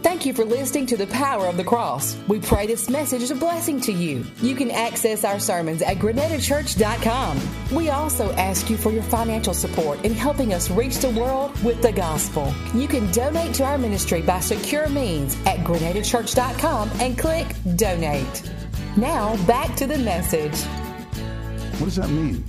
Thank 0.04 0.26
you 0.26 0.34
for 0.34 0.44
listening 0.44 0.88
to 0.88 0.98
The 0.98 1.06
Power 1.08 1.46
of 1.46 1.58
the 1.58 1.64
Cross. 1.64 2.18
We 2.28 2.40
pray 2.40 2.66
this 2.66 2.90
message 2.90 3.22
is 3.22 3.30
a 3.30 3.36
blessing 3.36 3.80
to 3.82 3.92
you. 3.92 4.26
You 4.42 4.56
can 4.56 4.72
access 4.72 5.24
our 5.24 5.40
sermons 5.40 5.84
at 5.84 5.98
grenadachurch.com. 5.98 7.40
We 7.72 7.90
also 7.90 8.32
ask 8.34 8.70
you 8.70 8.78
for 8.78 8.92
your 8.92 9.04
financial 9.04 9.54
support 9.54 10.04
in 10.04 10.14
helping 10.14 10.54
us 10.54 10.72
reach 10.72 10.98
the 10.98 11.12
world 11.12 11.52
with 11.64 11.82
the 11.84 11.92
gospel. 11.92 12.52
You 12.74 12.88
can 12.88 13.12
donate 13.12 13.54
to 13.56 13.64
our 13.64 13.78
ministry 13.78 14.22
by 14.22 14.40
secure 14.40 14.90
means 14.90 15.36
at 15.46 15.60
grenadachurch.com 15.60 16.90
and 17.00 17.18
click 17.18 17.56
Donate. 17.76 18.52
Now, 18.98 19.38
back 19.46 19.76
to 19.78 19.88
the 19.88 20.00
message. 20.00 20.60
What 21.80 21.86
does 21.86 21.96
that 21.98 22.10
mean? 22.10 22.44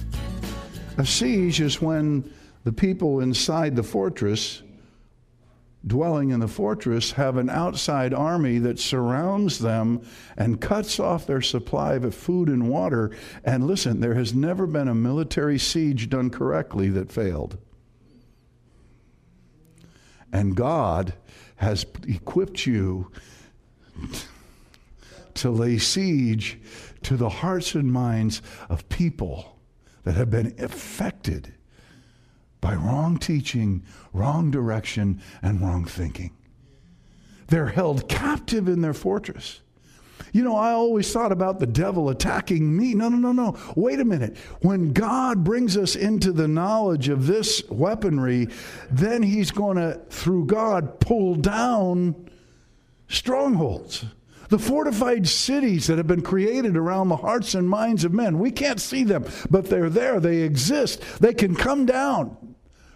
A 0.97 1.07
siege 1.07 1.61
is 1.61 1.81
when 1.81 2.31
the 2.65 2.73
people 2.73 3.21
inside 3.21 3.77
the 3.77 3.83
fortress 3.83 4.63
dwelling 5.87 6.31
in 6.31 6.41
the 6.41 6.49
fortress 6.49 7.13
have 7.13 7.37
an 7.37 7.51
outside 7.51 8.15
army 8.15 8.59
that 8.59 8.79
surrounds 8.79 9.59
them 9.59 10.01
and 10.37 10.61
cuts 10.61 11.01
off 11.01 11.27
their 11.27 11.41
supply 11.41 11.95
of 11.95 12.15
food 12.15 12.49
and 12.49 12.69
water. 12.69 13.11
And 13.45 13.67
listen, 13.67 14.01
there 14.01 14.15
has 14.15 14.33
never 14.33 14.67
been 14.67 14.89
a 14.89 14.95
military 14.95 15.59
siege 15.59 16.09
done 16.09 16.31
correctly 16.31 16.89
that 16.91 17.11
failed. 17.11 17.59
And 20.33 20.57
God 20.57 21.15
has 21.57 21.85
equipped 22.07 22.67
you 22.67 23.11
to 25.35 25.51
lay 25.51 25.79
siege 25.79 26.59
to 27.03 27.17
the 27.17 27.29
hearts 27.29 27.75
and 27.75 27.93
minds 27.93 28.41
of 28.69 28.89
people 28.89 29.59
that 30.05 30.15
have 30.15 30.31
been 30.31 30.55
affected 30.59 31.55
by 32.63 32.75
wrong 32.75 33.19
teaching, 33.19 33.85
wrong 34.15 34.51
direction, 34.51 35.21
and 35.43 35.61
wrong 35.61 35.85
thinking. 35.85 36.31
They're 37.49 37.67
held 37.67 38.09
captive 38.09 38.69
in 38.69 38.81
their 38.81 38.95
fortress. 38.95 39.61
You 40.33 40.45
know, 40.45 40.57
I 40.57 40.71
always 40.71 41.13
thought 41.13 41.33
about 41.33 41.59
the 41.59 41.67
devil 41.67 42.09
attacking 42.09 42.75
me. 42.75 42.95
No, 42.95 43.11
no, 43.11 43.19
no, 43.19 43.33
no. 43.33 43.59
Wait 43.77 44.01
a 44.01 44.05
minute. 44.05 44.39
When 44.63 44.93
God 44.93 45.45
brings 45.45 45.77
us 45.77 45.97
into 45.97 46.33
the 46.33 46.49
knowledge 46.49 47.11
of 47.11 47.27
this 47.27 47.63
weaponry, 47.69 48.49
then 48.91 49.23
he's 49.23 49.51
going 49.51 49.77
to, 49.77 50.01
through 50.09 50.47
God, 50.47 51.01
pull 51.01 51.35
down 51.35 52.31
strongholds. 53.09 54.07
The 54.49 54.59
fortified 54.59 55.27
cities 55.27 55.89
that 55.89 55.99
have 55.99 56.07
been 56.07 56.23
created 56.23 56.77
around 56.77 57.09
the 57.09 57.17
hearts 57.17 57.55
and 57.55 57.69
minds 57.69 58.05
of 58.05 58.13
men. 58.13 58.39
We 58.39 58.53
can't 58.53 58.81
see 58.81 59.03
them, 59.03 59.25
but 59.51 59.67
they're 59.67 59.91
there. 59.91 60.21
They 60.21 60.43
exist. 60.43 61.03
They 61.21 61.35
can 61.35 61.57
come 61.57 61.87
down 61.87 62.52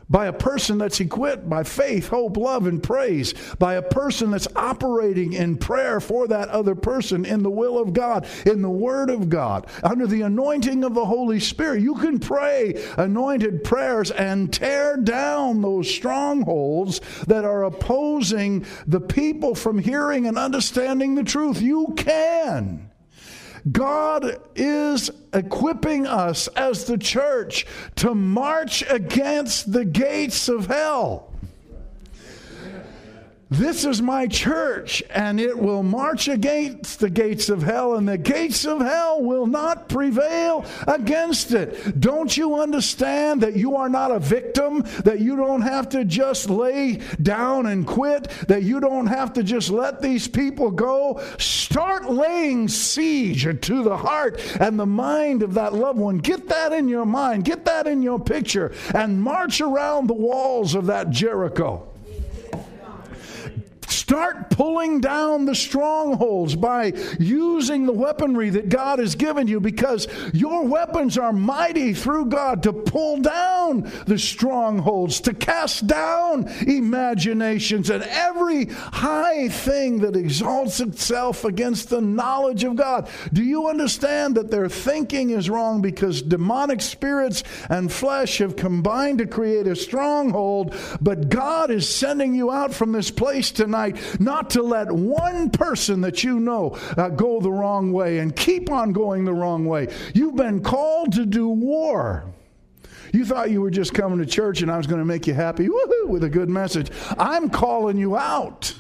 by 0.09 0.27
a 0.27 0.33
person 0.33 0.79
that's 0.79 1.01
equipped 1.01 1.49
by 1.49 1.65
faith, 1.65 2.09
hope, 2.09 2.37
love, 2.37 2.67
and 2.67 2.83
praise, 2.83 3.35
by 3.59 3.75
a 3.75 3.83
person 3.83 4.31
that's 4.31 4.49
operating 4.55 5.33
in 5.33 5.57
prayer 5.57 6.01
for 6.01 6.29
that 6.29 6.49
other 6.49 6.75
person 6.75 7.25
in 7.25 7.43
the 7.43 7.51
will 7.51 7.79
of 7.79 7.93
God, 7.93 8.27
in 8.45 8.63
the 8.63 8.71
Word 8.71 9.11
of 9.11 9.29
God, 9.29 9.67
under 9.83 10.07
the 10.07 10.23
anointing 10.23 10.85
of 10.85 10.95
the 10.95 11.05
Holy 11.05 11.41
Spirit. 11.41 11.83
You 11.83 11.95
can 11.95 12.19
pray 12.19 12.83
anointed 12.97 13.65
prayers 13.65 14.11
and 14.11 14.53
tear 14.53 14.97
down 14.97 15.61
those 15.61 15.93
strongholds 15.93 17.01
that 17.27 17.45
are 17.45 17.65
opposing 17.65 18.65
the 18.87 19.01
people 19.01 19.55
from 19.55 19.79
hearing 19.79 20.27
and 20.27 20.39
understanding 20.39 21.15
the 21.15 21.25
truth. 21.25 21.61
You 21.61 21.95
can. 21.97 22.86
God 23.71 24.41
is 24.55 25.11
equipping 25.33 26.07
us 26.07 26.49
as 26.49 26.85
the 26.85 26.99
church 26.99 27.67
to 27.97 28.15
march 28.15 28.85
against 28.89 29.73
the 29.73 29.85
gates 29.85 30.49
of 30.49 30.67
hell. 30.67 31.33
This 33.49 33.85
is 33.85 34.03
my 34.03 34.27
church, 34.27 35.05
and 35.09 35.39
it 35.39 35.57
will 35.57 35.85
march 35.85 36.27
against 36.27 36.99
the 36.99 37.09
gates 37.09 37.49
of 37.49 37.63
hell, 37.63 37.95
and 37.95 38.09
the 38.09 38.19
gates 38.19 38.67
of 38.67 38.81
hell 38.81 39.23
will 39.23 39.47
not 39.47 39.89
prevail 39.89 40.65
against 40.89 41.53
it. 41.53 42.01
Don't 42.01 42.37
you 42.37 42.57
understand 42.57 43.43
that 43.43 43.55
you 43.55 43.77
are 43.77 43.89
not 43.89 44.11
a 44.11 44.19
victim, 44.19 44.83
that 45.05 45.21
you 45.21 45.37
don't 45.37 45.61
have 45.61 45.89
to 45.91 46.05
just 46.05 46.51
lay 46.51 46.99
down 47.23 47.67
and 47.67 47.87
quit, 47.87 48.25
that 48.49 48.65
you 48.65 48.81
don't 48.81 49.07
have 49.07 49.33
to 49.35 49.45
just 49.45 49.71
let 49.71 50.03
these 50.03 50.27
people 50.27 50.73
go? 50.73 51.23
Start 51.39 52.11
laying 52.11 52.67
siege 52.67 53.45
to 53.45 53.83
the 53.85 53.97
heart 53.97 54.41
and 54.59 54.77
the 54.77 54.87
mind 54.87 55.45
of 55.45 55.55
that 55.55 55.73
loved 55.73 56.01
one. 56.01 56.19
Get 56.19 56.49
that 56.49 56.73
in 56.73 56.89
your 56.89 57.07
mind, 57.07 57.45
get 57.45 57.65
that 57.67 57.87
in 57.87 58.03
your 58.03 58.19
picture, 58.19 58.73
and 58.93 59.23
march 59.23 59.61
around 59.61 60.09
the 60.09 60.15
walls 60.15 60.75
of 60.75 60.87
that 60.87 61.11
Jericho. 61.11 61.87
Start 64.07 64.51
pulling 64.51 65.01
down 65.01 65.47
the 65.47 65.55
strongholds 65.57 66.55
by 66.55 66.93
using 67.19 67.87
the 67.87 67.93
weaponry 67.93 68.51
that 68.51 68.69
God 68.69 69.01
has 69.01 69.17
given 69.17 69.49
you 69.49 69.59
because 69.59 70.07
your 70.33 70.65
weapons 70.65 71.19
are 71.19 71.33
mighty 71.33 71.93
through 71.93 72.27
God 72.27 72.63
to 72.63 72.73
pull 72.73 73.21
down 73.21 73.91
the 74.07 74.17
strongholds, 74.17 75.21
to 75.23 75.35
cast 75.35 75.89
down 75.89 76.47
imaginations 76.69 77.91
and 77.91 78.05
every 78.05 78.67
high 78.67 79.49
thing 79.49 79.99
that 79.99 80.15
exalts 80.15 80.79
itself 80.79 81.45
against 81.45 81.91
the 81.91 82.01
knowledge 82.01 82.63
of 82.63 82.77
God. 82.77 83.09
Do 83.33 83.43
you 83.43 83.67
understand 83.67 84.37
that 84.37 84.53
their 84.53 84.69
thinking 84.69 85.31
is 85.31 85.51
wrong 85.51 85.83
because 85.83 86.23
demonic 86.23 86.81
spirits 86.81 87.43
and 87.69 87.91
flesh 87.91 88.39
have 88.39 88.55
combined 88.55 89.19
to 89.19 89.27
create 89.27 89.67
a 89.67 89.75
stronghold, 89.75 90.77
but 91.01 91.29
God 91.29 91.73
is 91.73 91.89
sending 91.89 92.37
you 92.37 92.53
out 92.53 92.73
from 92.73 92.93
this 92.93 93.11
place 93.11 93.51
tonight 93.51 93.96
not 94.19 94.51
to 94.51 94.63
let 94.63 94.91
one 94.91 95.51
person 95.51 96.01
that 96.03 96.25
you 96.25 96.41
know 96.41 96.77
uh, 96.97 97.09
go 97.09 97.41
the 97.41 97.51
wrong 97.51 97.93
way 97.93 98.19
and 98.19 98.35
keep 98.35 98.71
on 98.71 98.93
going 98.93 99.25
the 99.25 99.33
wrong 99.33 99.67
way. 99.67 99.89
You've 100.15 100.37
been 100.37 100.63
called 100.63 101.13
to 101.15 101.27
do 101.27 101.49
war. 101.49 102.25
You 103.13 103.25
thought 103.25 103.51
you 103.51 103.61
were 103.61 103.71
just 103.71 103.95
coming 103.95 104.19
to 104.19 104.27
church 104.27 104.63
and 104.63 104.71
I 104.71 104.77
was 104.77 104.87
going 104.87 104.99
to 104.99 105.05
make 105.05 105.27
you 105.27 105.35
happy 105.35 105.69
with 106.07 106.25
a 106.25 106.29
good 106.29 106.49
message. 106.49 106.91
I'm 107.19 107.51
calling 107.51 107.97
you 107.97 108.17
out. 108.17 108.75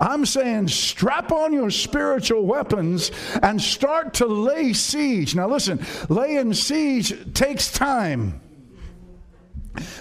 I'm 0.00 0.24
saying 0.24 0.68
strap 0.68 1.32
on 1.32 1.52
your 1.52 1.70
spiritual 1.70 2.46
weapons 2.46 3.10
and 3.42 3.60
start 3.60 4.14
to 4.14 4.26
lay 4.26 4.72
siege. 4.72 5.34
Now, 5.34 5.48
listen, 5.48 5.84
laying 6.08 6.54
siege 6.54 7.34
takes 7.34 7.70
time. 7.70 8.40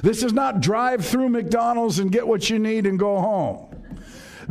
This 0.02 0.24
is 0.24 0.34
not 0.34 0.62
drive 0.62 1.06
through 1.06 1.30
McDonald's 1.30 2.00
and 2.00 2.12
get 2.12 2.28
what 2.28 2.50
you 2.50 2.60
need 2.60 2.86
and 2.86 3.00
go 3.00 3.20
home. 3.20 3.73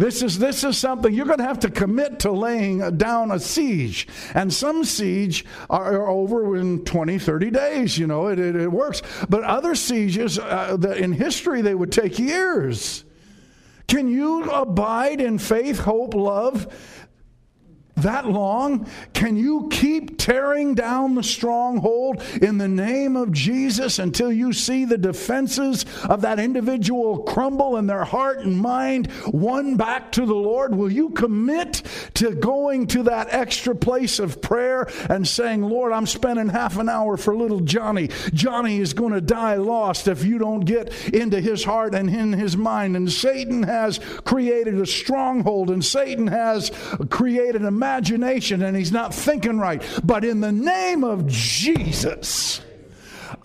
This 0.03 0.21
is, 0.21 0.37
this 0.37 0.65
is 0.65 0.77
something 0.77 1.15
you're 1.15 1.27
going 1.27 1.39
to 1.39 1.45
have 1.45 1.61
to 1.61 1.71
commit 1.71 2.19
to 2.21 2.33
laying 2.33 2.97
down 2.97 3.31
a 3.31 3.39
siege. 3.39 4.09
And 4.35 4.53
some 4.53 4.83
siege 4.83 5.45
are, 5.71 6.11
over 6.11 6.57
in 6.57 6.85
20, 6.85 7.21
30 7.21 7.51
days. 7.53 7.97
You 7.97 8.09
know, 8.09 8.27
it, 8.27 8.41
it, 8.41 8.57
it 8.57 8.73
works. 8.73 9.01
But 9.29 9.45
other 9.45 9.77
sieges, 9.77 10.41
uh, 10.41 10.77
the, 10.77 10.97
in 10.97 11.13
history, 11.13 11.63
they 11.63 11.77
would 11.77 11.93
take 11.93 12.19
years. 12.19 13.05
Can 13.87 14.09
you 14.09 14.51
abide 14.51 15.21
in 15.21 15.39
faith, 15.39 15.79
hope, 15.79 16.15
love? 16.15 16.67
That 17.97 18.27
long? 18.27 18.89
Can 19.13 19.37
you 19.37 19.69
keep 19.71 20.19
tearing 20.19 20.75
down 20.75 21.15
the 21.15 21.23
stronghold 21.23 22.23
in 22.41 22.59
the 22.59 22.69
name 22.69 23.17
of 23.17 23.33
Jesus 23.33 23.99
until 23.99 24.33
you 24.33 24.53
see 24.53 24.85
the 24.85 24.99
defenses 24.99 25.85
of 26.09 26.23
that 26.23 26.39
individual 26.39 27.19
crumble 27.19 27.77
and 27.77 27.89
their 27.89 28.05
heart 28.05 28.41
and 28.41 28.57
mind 28.57 29.09
won 29.27 29.77
back 29.77 30.13
to 30.13 30.27
the 30.27 30.35
Lord? 30.35 30.75
Will 30.75 30.91
you 30.91 31.11
commit 31.11 31.83
to 32.15 32.35
going 32.35 32.87
to 32.89 33.03
that 33.05 33.29
extra 33.31 33.75
place 33.75 34.19
of 34.19 34.41
prayer 34.41 34.89
and 35.09 35.27
saying, 35.27 35.63
Lord, 35.63 35.93
I'm 35.93 36.07
spending 36.07 36.49
half 36.49 36.79
an 36.79 36.89
hour 36.89 37.17
for 37.17 37.37
little 37.37 37.61
Johnny. 37.61 38.09
Johnny 38.33 38.79
is 38.79 38.93
going 38.95 39.13
to 39.13 39.21
die 39.21 39.57
lost 39.57 40.09
if 40.09 40.25
you 40.25 40.39
don't 40.39 40.61
get 40.61 40.93
into 41.13 41.41
his 41.41 41.65
heart 41.65 41.95
and 41.95 42.09
in 42.09 42.33
his 42.33 42.57
mind. 42.57 42.97
And 42.97 43.11
Satan 43.11 43.63
has 43.65 43.99
created 44.25 44.81
a 44.81 44.87
stronghold 44.87 45.71
and 45.71 45.85
Satan 45.85 46.27
has 46.27 46.71
created 47.11 47.65
a 47.65 47.71
imagination 47.83 48.63
and 48.63 48.77
he's 48.77 48.93
not 48.93 49.13
thinking 49.13 49.59
right. 49.59 49.83
But 50.05 50.25
in 50.25 50.41
the 50.41 50.53
name 50.53 51.03
of 51.03 51.27
Jesus, 51.27 52.61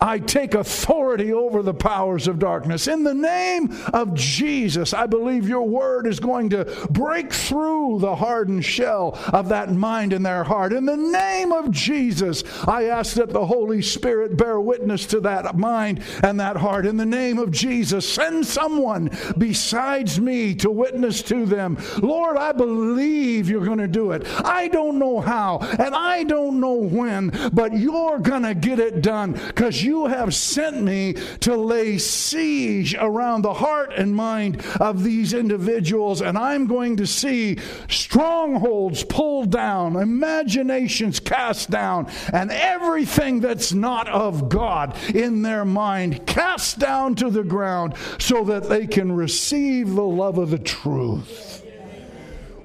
I 0.00 0.18
take 0.18 0.54
authority 0.54 1.32
over 1.32 1.62
the 1.62 1.74
powers 1.74 2.28
of 2.28 2.38
darkness. 2.38 2.86
In 2.86 3.02
the 3.02 3.14
name 3.14 3.76
of 3.92 4.14
Jesus, 4.14 4.94
I 4.94 5.06
believe 5.06 5.48
your 5.48 5.66
word 5.66 6.06
is 6.06 6.20
going 6.20 6.50
to 6.50 6.64
break 6.90 7.32
through 7.32 7.98
the 8.00 8.14
hardened 8.16 8.64
shell 8.64 9.18
of 9.32 9.48
that 9.48 9.72
mind 9.72 10.12
in 10.12 10.22
their 10.22 10.44
heart. 10.44 10.72
In 10.72 10.84
the 10.84 10.96
name 10.96 11.52
of 11.52 11.70
Jesus, 11.70 12.44
I 12.66 12.84
ask 12.84 13.14
that 13.14 13.30
the 13.30 13.46
Holy 13.46 13.82
Spirit 13.82 14.36
bear 14.36 14.60
witness 14.60 15.06
to 15.06 15.20
that 15.20 15.56
mind 15.56 16.02
and 16.22 16.38
that 16.38 16.56
heart. 16.56 16.86
In 16.86 16.96
the 16.96 17.06
name 17.06 17.38
of 17.38 17.50
Jesus, 17.50 18.08
send 18.08 18.46
someone 18.46 19.10
besides 19.36 20.20
me 20.20 20.54
to 20.56 20.70
witness 20.70 21.22
to 21.22 21.44
them. 21.46 21.78
Lord, 22.00 22.36
I 22.36 22.52
believe 22.52 23.48
you're 23.48 23.64
going 23.64 23.78
to 23.78 23.88
do 23.88 24.12
it. 24.12 24.26
I 24.44 24.68
don't 24.68 24.98
know 24.98 25.20
how 25.20 25.58
and 25.58 25.94
I 25.94 26.24
don't 26.24 26.60
know 26.60 26.74
when, 26.74 27.30
but 27.52 27.76
you're 27.76 28.18
going 28.18 28.42
to 28.42 28.54
get 28.54 28.78
it 28.78 29.02
done 29.02 29.32
because 29.32 29.82
you 29.88 30.06
have 30.06 30.34
sent 30.34 30.82
me 30.82 31.14
to 31.40 31.56
lay 31.56 31.96
siege 31.96 32.94
around 32.94 33.42
the 33.42 33.54
heart 33.54 33.92
and 33.96 34.14
mind 34.14 34.62
of 34.78 35.02
these 35.02 35.32
individuals, 35.32 36.20
and 36.20 36.36
I'm 36.36 36.66
going 36.66 36.98
to 36.98 37.06
see 37.06 37.58
strongholds 37.88 39.02
pulled 39.04 39.50
down, 39.50 39.96
imaginations 39.96 41.20
cast 41.20 41.70
down, 41.70 42.10
and 42.32 42.50
everything 42.50 43.40
that's 43.40 43.72
not 43.72 44.08
of 44.08 44.50
God 44.50 44.96
in 45.14 45.42
their 45.42 45.64
mind 45.64 46.26
cast 46.26 46.78
down 46.78 47.14
to 47.16 47.30
the 47.30 47.42
ground 47.44 47.94
so 48.18 48.44
that 48.44 48.68
they 48.68 48.86
can 48.86 49.10
receive 49.10 49.94
the 49.94 50.02
love 50.02 50.36
of 50.36 50.50
the 50.50 50.58
truth. 50.58 51.64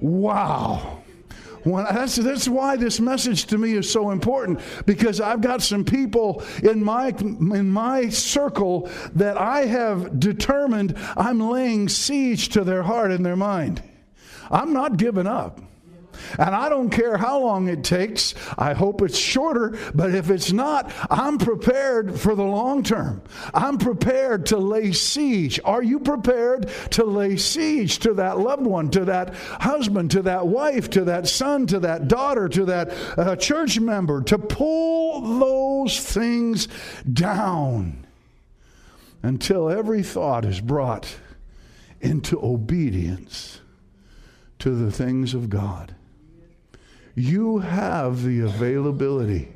Wow. 0.01 1.02
When, 1.63 1.85
that's, 1.85 2.15
that's 2.17 2.47
why 2.47 2.75
this 2.75 2.99
message 2.99 3.45
to 3.45 3.57
me 3.57 3.73
is 3.73 3.89
so 3.89 4.11
important 4.11 4.59
because 4.85 5.21
I've 5.21 5.41
got 5.41 5.61
some 5.61 5.85
people 5.85 6.43
in 6.61 6.83
my, 6.83 7.09
in 7.09 7.69
my 7.69 8.09
circle 8.09 8.89
that 9.15 9.37
I 9.37 9.65
have 9.65 10.19
determined 10.19 10.97
I'm 11.15 11.39
laying 11.39 11.87
siege 11.89 12.49
to 12.49 12.63
their 12.63 12.83
heart 12.83 13.11
and 13.11 13.25
their 13.25 13.37
mind. 13.37 13.81
I'm 14.51 14.73
not 14.73 14.97
giving 14.97 15.27
up. 15.27 15.59
And 16.37 16.55
I 16.55 16.69
don't 16.69 16.89
care 16.89 17.17
how 17.17 17.39
long 17.39 17.67
it 17.67 17.83
takes. 17.83 18.33
I 18.57 18.73
hope 18.73 19.01
it's 19.01 19.17
shorter, 19.17 19.77
but 19.93 20.13
if 20.13 20.29
it's 20.29 20.51
not, 20.51 20.91
I'm 21.09 21.37
prepared 21.37 22.19
for 22.19 22.35
the 22.35 22.43
long 22.43 22.83
term. 22.83 23.21
I'm 23.53 23.77
prepared 23.77 24.47
to 24.47 24.57
lay 24.57 24.91
siege. 24.91 25.59
Are 25.63 25.83
you 25.83 25.99
prepared 25.99 26.69
to 26.91 27.03
lay 27.03 27.37
siege 27.37 27.99
to 27.99 28.13
that 28.15 28.39
loved 28.39 28.65
one, 28.65 28.89
to 28.91 29.05
that 29.05 29.33
husband, 29.35 30.11
to 30.11 30.21
that 30.23 30.47
wife, 30.47 30.89
to 30.91 31.05
that 31.05 31.27
son, 31.27 31.67
to 31.67 31.79
that 31.79 32.07
daughter, 32.07 32.47
to 32.49 32.65
that 32.65 32.93
uh, 33.17 33.35
church 33.35 33.79
member, 33.79 34.21
to 34.23 34.37
pull 34.37 35.21
those 35.39 35.99
things 35.99 36.67
down 37.11 38.05
until 39.21 39.69
every 39.69 40.03
thought 40.03 40.45
is 40.45 40.59
brought 40.59 41.15
into 42.01 42.39
obedience 42.43 43.61
to 44.59 44.71
the 44.71 44.91
things 44.91 45.33
of 45.33 45.49
God? 45.49 45.95
You 47.15 47.59
have 47.59 48.23
the 48.23 48.41
availability. 48.41 49.53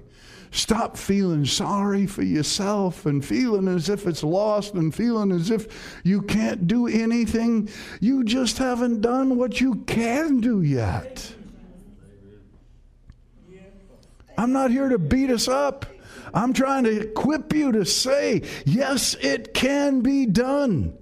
Stop 0.51 0.95
feeling 0.97 1.45
sorry 1.45 2.07
for 2.07 2.23
yourself 2.23 3.05
and 3.05 3.23
feeling 3.23 3.67
as 3.67 3.89
if 3.89 4.07
it's 4.07 4.23
lost 4.23 4.73
and 4.75 4.93
feeling 4.93 5.31
as 5.31 5.51
if 5.51 5.99
you 6.03 6.21
can't 6.21 6.67
do 6.67 6.87
anything. 6.87 7.69
You 7.99 8.23
just 8.23 8.57
haven't 8.57 9.01
done 9.01 9.37
what 9.37 9.59
you 9.59 9.75
can 9.87 10.39
do 10.39 10.61
yet. 10.61 11.33
I'm 14.37 14.53
not 14.53 14.71
here 14.71 14.89
to 14.89 14.99
beat 14.99 15.31
us 15.31 15.47
up. 15.47 15.85
I'm 16.33 16.53
trying 16.53 16.83
to 16.83 17.01
equip 17.01 17.53
you 17.53 17.71
to 17.71 17.85
say, 17.85 18.43
yes, 18.65 19.15
it 19.15 19.53
can 19.53 20.01
be 20.01 20.25
done. 20.25 20.97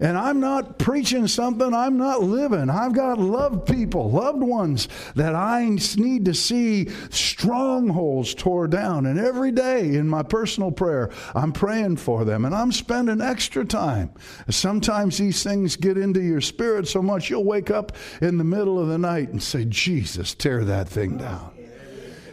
And 0.00 0.16
I'm 0.16 0.40
not 0.40 0.78
preaching 0.78 1.26
something 1.26 1.74
I'm 1.74 1.96
not 1.96 2.22
living. 2.22 2.70
I've 2.70 2.92
got 2.92 3.18
loved 3.18 3.66
people, 3.66 4.10
loved 4.10 4.42
ones 4.42 4.88
that 5.14 5.34
I 5.34 5.68
need 5.96 6.24
to 6.26 6.34
see 6.34 6.88
strongholds 7.10 8.34
tore 8.34 8.68
down. 8.68 9.06
And 9.06 9.18
every 9.18 9.52
day 9.52 9.94
in 9.94 10.08
my 10.08 10.22
personal 10.22 10.70
prayer, 10.70 11.10
I'm 11.34 11.52
praying 11.52 11.96
for 11.96 12.24
them 12.24 12.44
and 12.44 12.54
I'm 12.54 12.72
spending 12.72 13.20
extra 13.20 13.64
time. 13.64 14.10
Sometimes 14.48 15.18
these 15.18 15.42
things 15.42 15.76
get 15.76 15.96
into 15.96 16.20
your 16.20 16.40
spirit 16.40 16.88
so 16.88 17.02
much 17.02 17.30
you'll 17.30 17.44
wake 17.44 17.70
up 17.70 17.92
in 18.20 18.38
the 18.38 18.44
middle 18.44 18.78
of 18.78 18.88
the 18.88 18.98
night 18.98 19.30
and 19.30 19.42
say, 19.42 19.64
Jesus, 19.64 20.34
tear 20.34 20.64
that 20.64 20.88
thing 20.88 21.16
down 21.16 21.55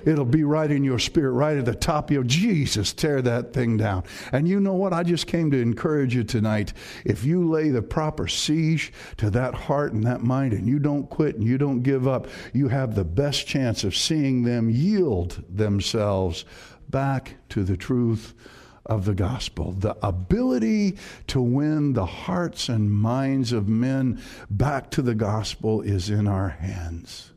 it'll 0.06 0.26
be 0.26 0.44
right 0.44 0.70
in 0.70 0.84
your 0.84 1.00
spirit, 1.00 1.32
right 1.32 1.58
at 1.58 1.66
the 1.66 1.76
top 1.76 2.10
of 2.10 2.14
your 2.14 2.24
Jesus, 2.24 2.94
tear 2.94 3.22
that 3.22 3.54
thing 3.54 3.78
down. 3.78 4.04
And 4.32 4.48
you 4.48 4.60
know 4.60 4.74
what? 4.74 4.94
I 4.94 5.04
just 5.04 5.28
came 5.28 5.52
to 5.52 5.62
encourage 5.62 6.16
you 6.16 6.24
tonight. 6.24 6.74
If 7.06 7.24
you 7.24 7.50
lay 7.50 7.70
the 7.70 7.82
proper 7.82 8.28
siege 8.28 8.94
to 9.18 9.30
that 9.32 9.54
heart 9.54 9.94
and 9.94 10.04
that 10.06 10.22
mind 10.22 10.54
and 10.54 10.68
you 10.68 10.80
don't 10.80 11.10
quit 11.10 11.36
and 11.36 11.44
you 11.46 11.58
don't 11.58 11.82
give 11.82 12.08
up, 12.08 12.28
you 12.54 12.68
have 12.70 12.96
the 12.96 13.04
best 13.04 13.48
chance 13.48 13.84
of 13.84 13.96
seeing 13.96 14.44
them 14.44 14.70
yield 14.70 15.44
themselves 15.50 16.46
back 16.90 17.36
to 17.50 17.64
the 17.64 17.78
truth 17.78 18.34
of 18.86 19.06
the 19.06 19.16
gospel. 19.16 19.72
The 19.72 19.96
ability 20.06 20.98
to 21.28 21.42
win 21.42 21.94
the 21.94 22.06
hearts 22.06 22.70
and 22.70 22.92
minds 22.92 23.52
of 23.54 23.68
men 23.68 24.22
back 24.50 24.92
to 24.92 25.02
the 25.02 25.16
gospel 25.16 25.82
is 25.82 26.10
in 26.10 26.28
our 26.28 26.50
hands. 26.50 27.32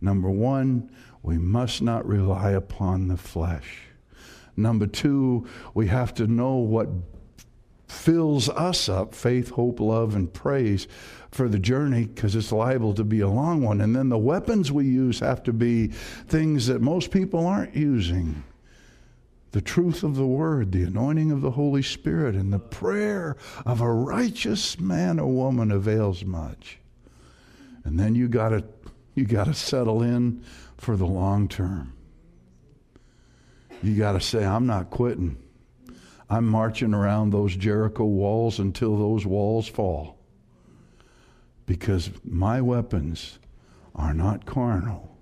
Number 0.00 0.30
one, 0.30 0.90
we 1.24 1.38
must 1.38 1.80
not 1.80 2.06
rely 2.06 2.50
upon 2.50 3.08
the 3.08 3.16
flesh. 3.16 3.78
Number 4.56 4.86
two, 4.86 5.46
we 5.72 5.88
have 5.88 6.12
to 6.14 6.26
know 6.26 6.56
what 6.56 6.88
fills 7.88 8.50
us 8.50 8.90
up 8.90 9.14
faith, 9.14 9.50
hope, 9.50 9.80
love, 9.80 10.14
and 10.14 10.32
praise 10.32 10.86
for 11.30 11.48
the 11.48 11.58
journey 11.58 12.04
because 12.04 12.36
it's 12.36 12.52
liable 12.52 12.92
to 12.92 13.04
be 13.04 13.20
a 13.20 13.28
long 13.28 13.62
one. 13.62 13.80
And 13.80 13.96
then 13.96 14.10
the 14.10 14.18
weapons 14.18 14.70
we 14.70 14.84
use 14.84 15.18
have 15.20 15.42
to 15.44 15.52
be 15.52 15.88
things 15.88 16.66
that 16.66 16.82
most 16.82 17.10
people 17.10 17.46
aren't 17.46 17.74
using 17.74 18.44
the 19.52 19.62
truth 19.62 20.02
of 20.02 20.16
the 20.16 20.26
word, 20.26 20.72
the 20.72 20.82
anointing 20.82 21.30
of 21.30 21.40
the 21.40 21.52
Holy 21.52 21.82
Spirit, 21.82 22.34
and 22.34 22.52
the 22.52 22.58
prayer 22.58 23.36
of 23.64 23.80
a 23.80 23.90
righteous 23.90 24.78
man 24.78 25.18
or 25.18 25.32
woman 25.32 25.70
avails 25.70 26.22
much. 26.22 26.78
And 27.84 27.98
then 27.98 28.14
you 28.14 28.28
got 28.28 28.50
to 28.50 28.64
you 29.14 29.24
got 29.24 29.44
to 29.44 29.54
settle 29.54 30.02
in 30.02 30.42
for 30.76 30.96
the 30.96 31.06
long 31.06 31.48
term. 31.48 31.92
You 33.82 33.96
got 33.96 34.12
to 34.12 34.20
say, 34.20 34.44
I'm 34.44 34.66
not 34.66 34.90
quitting. 34.90 35.36
I'm 36.28 36.46
marching 36.46 36.94
around 36.94 37.30
those 37.30 37.54
Jericho 37.54 38.04
walls 38.04 38.58
until 38.58 38.96
those 38.96 39.26
walls 39.26 39.68
fall. 39.68 40.18
Because 41.66 42.10
my 42.24 42.60
weapons 42.60 43.38
are 43.94 44.14
not 44.14 44.46
carnal, 44.46 45.16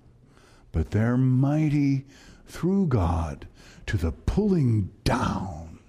but 0.71 0.91
they're 0.91 1.17
mighty 1.17 2.05
through 2.47 2.87
God 2.87 3.47
to 3.85 3.97
the 3.97 4.11
pulling 4.11 4.89
down 5.03 5.79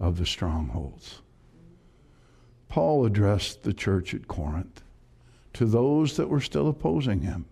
of 0.00 0.18
the 0.18 0.26
strongholds. 0.26 1.20
Paul 2.68 3.04
addressed 3.04 3.62
the 3.62 3.74
church 3.74 4.14
at 4.14 4.28
Corinth 4.28 4.82
to 5.54 5.66
those 5.66 6.16
that 6.16 6.28
were 6.28 6.40
still 6.40 6.68
opposing 6.68 7.20
him. 7.20 7.46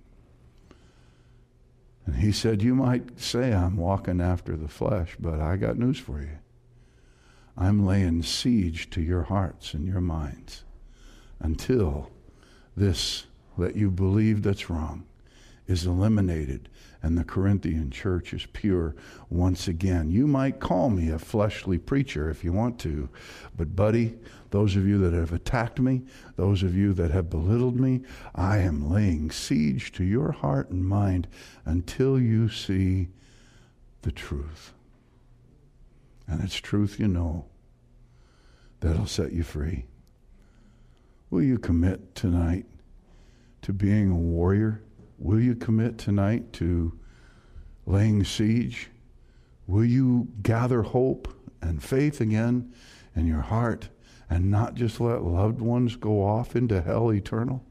And 2.06 2.16
he 2.16 2.32
said, 2.32 2.62
You 2.62 2.74
might 2.74 3.20
say 3.20 3.52
I'm 3.52 3.76
walking 3.76 4.20
after 4.20 4.56
the 4.56 4.68
flesh, 4.68 5.16
but 5.18 5.40
I 5.40 5.56
got 5.56 5.78
news 5.78 5.98
for 5.98 6.20
you. 6.20 6.38
I'm 7.56 7.84
laying 7.84 8.22
siege 8.22 8.88
to 8.90 9.02
your 9.02 9.24
hearts 9.24 9.74
and 9.74 9.86
your 9.86 10.00
minds 10.00 10.64
until 11.40 12.10
this 12.76 13.26
that 13.58 13.76
you 13.76 13.90
believe 13.90 14.42
that's 14.42 14.70
wrong 14.70 15.04
is 15.70 15.86
eliminated 15.86 16.68
and 17.02 17.16
the 17.16 17.24
Corinthian 17.24 17.90
church 17.90 18.34
is 18.34 18.44
pure 18.52 18.94
once 19.30 19.68
again. 19.68 20.10
You 20.10 20.26
might 20.26 20.58
call 20.58 20.90
me 20.90 21.10
a 21.10 21.18
fleshly 21.18 21.78
preacher 21.78 22.28
if 22.28 22.42
you 22.42 22.52
want 22.52 22.78
to, 22.80 23.08
but, 23.56 23.76
buddy, 23.76 24.16
those 24.50 24.74
of 24.74 24.86
you 24.86 24.98
that 24.98 25.16
have 25.16 25.32
attacked 25.32 25.78
me, 25.78 26.02
those 26.36 26.64
of 26.64 26.76
you 26.76 26.92
that 26.94 27.12
have 27.12 27.30
belittled 27.30 27.78
me, 27.78 28.02
I 28.34 28.58
am 28.58 28.90
laying 28.90 29.30
siege 29.30 29.92
to 29.92 30.04
your 30.04 30.32
heart 30.32 30.70
and 30.70 30.84
mind 30.84 31.28
until 31.64 32.20
you 32.20 32.48
see 32.48 33.08
the 34.02 34.12
truth. 34.12 34.74
And 36.26 36.42
it's 36.42 36.56
truth 36.56 36.98
you 36.98 37.06
know 37.06 37.46
that'll 38.80 39.06
set 39.06 39.32
you 39.32 39.44
free. 39.44 39.86
Will 41.30 41.42
you 41.42 41.58
commit 41.58 42.16
tonight 42.16 42.66
to 43.62 43.72
being 43.72 44.10
a 44.10 44.16
warrior? 44.16 44.82
Will 45.20 45.38
you 45.38 45.54
commit 45.54 45.98
tonight 45.98 46.50
to 46.54 46.98
laying 47.84 48.24
siege? 48.24 48.88
Will 49.66 49.84
you 49.84 50.28
gather 50.42 50.80
hope 50.80 51.28
and 51.60 51.82
faith 51.82 52.22
again 52.22 52.72
in 53.14 53.26
your 53.26 53.42
heart 53.42 53.90
and 54.30 54.50
not 54.50 54.74
just 54.74 54.98
let 54.98 55.22
loved 55.22 55.60
ones 55.60 55.94
go 55.94 56.24
off 56.24 56.56
into 56.56 56.80
hell 56.80 57.12
eternal? 57.12 57.62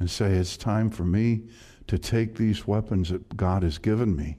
And 0.00 0.10
say, 0.10 0.32
it's 0.32 0.56
time 0.56 0.90
for 0.90 1.04
me 1.04 1.42
to 1.88 1.98
take 1.98 2.34
these 2.34 2.66
weapons 2.66 3.10
that 3.10 3.36
God 3.36 3.62
has 3.62 3.76
given 3.76 4.16
me, 4.16 4.38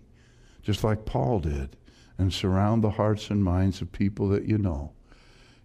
just 0.63 0.83
like 0.83 1.05
Paul 1.05 1.39
did, 1.39 1.77
and 2.17 2.33
surround 2.33 2.83
the 2.83 2.89
hearts 2.91 3.29
and 3.29 3.43
minds 3.43 3.79
of 3.81 3.91
people 3.91 4.27
that 4.29 4.45
you 4.45 4.57
know. 4.57 4.91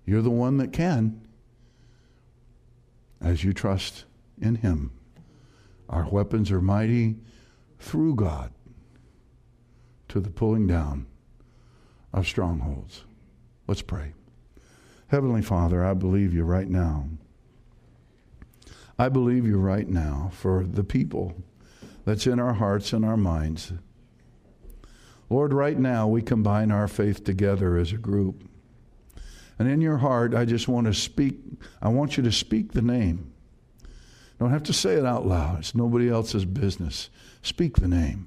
You're 0.04 0.22
the 0.22 0.30
one 0.30 0.58
that 0.58 0.72
can 0.72 1.20
as 3.22 3.42
you 3.42 3.54
trust 3.54 4.04
in 4.40 4.56
Him. 4.56 4.92
Our 5.88 6.08
weapons 6.08 6.50
are 6.50 6.60
mighty 6.60 7.16
through 7.78 8.14
God 8.16 8.52
to 10.08 10.20
the 10.20 10.30
pulling 10.30 10.66
down 10.66 11.06
of 12.12 12.26
strongholds. 12.26 13.04
Let's 13.66 13.82
pray. 13.82 14.12
Heavenly 15.08 15.42
Father, 15.42 15.84
I 15.84 15.94
believe 15.94 16.32
you 16.32 16.44
right 16.44 16.68
now. 16.68 17.08
I 18.98 19.08
believe 19.08 19.46
you 19.46 19.58
right 19.58 19.88
now 19.88 20.30
for 20.32 20.64
the 20.64 20.84
people 20.84 21.34
that's 22.04 22.26
in 22.26 22.38
our 22.38 22.54
hearts 22.54 22.92
and 22.92 23.04
our 23.04 23.16
minds. 23.16 23.72
Lord, 25.30 25.52
right 25.52 25.78
now 25.78 26.06
we 26.06 26.20
combine 26.20 26.70
our 26.70 26.88
faith 26.88 27.24
together 27.24 27.76
as 27.76 27.92
a 27.92 27.96
group. 27.96 28.48
And 29.58 29.68
in 29.68 29.80
your 29.80 29.98
heart, 29.98 30.34
I 30.34 30.44
just 30.44 30.68
want 30.68 30.86
to 30.86 30.94
speak, 30.94 31.38
I 31.80 31.88
want 31.88 32.16
you 32.16 32.22
to 32.24 32.32
speak 32.32 32.72
the 32.72 32.82
name. 32.82 33.31
Don't 34.42 34.50
have 34.50 34.64
to 34.64 34.72
say 34.72 34.94
it 34.94 35.06
out 35.06 35.24
loud. 35.24 35.60
It's 35.60 35.72
nobody 35.72 36.10
else's 36.10 36.44
business. 36.44 37.10
Speak 37.42 37.76
the 37.76 37.86
name. 37.86 38.26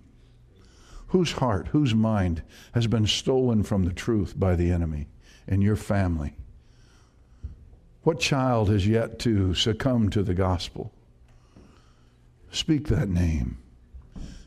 Whose 1.08 1.34
heart, 1.34 1.68
whose 1.68 1.94
mind 1.94 2.42
has 2.74 2.88
been 2.88 3.06
stolen 3.06 3.64
from 3.64 3.84
the 3.84 3.92
truth 3.92 4.34
by 4.40 4.56
the 4.56 4.72
enemy 4.72 5.10
in 5.46 5.62
your 5.62 5.76
family? 5.76 6.38
What 8.04 8.22
child 8.22 8.70
has 8.70 8.88
yet 8.88 9.20
to 9.20 9.54
succumb 9.56 10.10
to 10.12 10.24
the 10.24 10.34
gospel? 10.34 10.94
Speak 12.50 12.88
that 12.88 13.10
name 13.10 13.58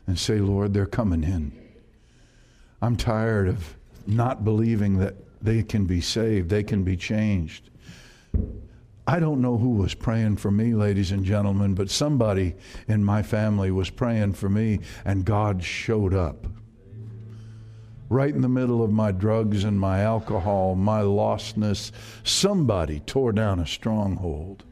and 0.07 0.17
say, 0.17 0.39
Lord, 0.39 0.73
they're 0.73 0.87
coming 0.87 1.23
in. 1.23 1.51
I'm 2.81 2.95
tired 2.95 3.47
of 3.47 3.75
not 4.07 4.43
believing 4.43 4.97
that 4.97 5.13
they 5.39 5.61
can 5.61 5.85
be 5.85 6.01
saved, 6.01 6.49
they 6.49 6.63
can 6.63 6.83
be 6.83 6.97
changed. 6.97 7.69
I 9.09 9.19
don't 9.19 9.41
know 9.41 9.57
who 9.57 9.71
was 9.71 9.95
praying 9.95 10.37
for 10.37 10.51
me, 10.51 10.75
ladies 10.75 11.11
and 11.11 11.25
gentlemen, 11.25 11.73
but 11.73 11.89
somebody 11.89 12.53
in 12.87 13.03
my 13.03 13.23
family 13.23 13.71
was 13.71 13.89
praying 13.89 14.33
for 14.33 14.49
me, 14.49 14.81
and 15.03 15.25
God 15.25 15.63
showed 15.63 16.13
up. 16.13 16.45
Right 18.07 18.31
in 18.31 18.41
the 18.41 18.47
middle 18.47 18.83
of 18.83 18.91
my 18.91 19.11
drugs 19.11 19.63
and 19.63 19.79
my 19.79 20.01
alcohol, 20.01 20.75
my 20.75 21.01
lostness, 21.01 21.91
somebody 22.23 22.99
tore 22.99 23.31
down 23.31 23.59
a 23.59 23.65
stronghold 23.65 24.63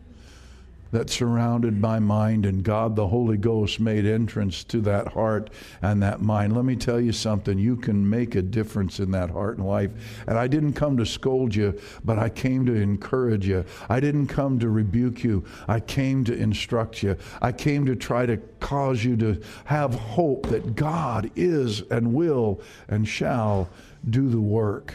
that 0.92 1.10
surrounded 1.10 1.80
my 1.80 2.00
mind, 2.00 2.46
and 2.46 2.64
God 2.64 2.96
the 2.96 3.08
Holy 3.08 3.38
Ghost 3.38 3.80
made 3.80 4.06
entrance 4.06 4.64
to 4.66 4.82
that 4.82 5.10
heart 5.10 5.50
and 5.82 6.02
that 6.04 6.22
mind. 6.22 6.56
Let 6.56 6.66
me 6.66 6.76
tell 6.76 7.00
you 7.00 7.12
something 7.12 7.58
you 7.58 7.76
can 7.76 8.10
make 8.10 8.36
a 8.36 8.42
difference 8.42 9.00
in 9.00 9.12
that 9.12 9.30
heart 9.30 9.58
and 9.58 9.68
life. 9.68 9.92
And 10.28 10.38
I 10.38 10.48
didn't 10.48 10.74
come 10.74 10.98
to 10.98 11.06
scold 11.06 11.56
you, 11.56 11.80
but 12.04 12.20
I 12.20 12.30
came 12.30 12.66
to 12.66 12.74
encourage 12.74 13.48
you. 13.48 13.66
I 13.90 14.00
didn't 14.00 14.28
come 14.28 14.60
to 14.60 14.70
rebuke 14.70 15.24
you, 15.24 15.44
I 15.68 15.80
came 15.80 16.24
to 16.26 16.34
instruct 16.34 17.04
you. 17.04 17.18
I 17.42 17.52
came 17.52 17.86
to 17.86 17.96
try 17.96 18.26
to 18.26 18.38
cause 18.60 19.04
you 19.04 19.16
to 19.18 19.42
have 19.66 19.94
hope 19.94 20.48
that 20.48 20.76
God 20.76 21.32
is 21.36 21.82
and 21.82 22.14
will 22.14 22.62
and 22.88 23.08
shall 23.08 23.70
do 24.10 24.30
the 24.30 24.42
work. 24.42 24.94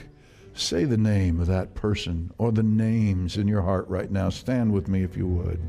Say 0.55 0.85
the 0.85 0.98
name 0.98 1.40
of 1.40 1.46
that 1.46 1.74
person 1.74 2.31
or 2.38 2.52
the 2.52 2.62
names 2.62 3.37
in 3.37 3.48
your 3.48 3.62
heart 3.62 3.88
right 3.88 4.11
now. 4.11 4.28
Stand 4.28 4.72
with 4.72 4.88
me 4.88 5.02
if 5.02 5.16
you 5.16 5.26
would. 5.26 5.61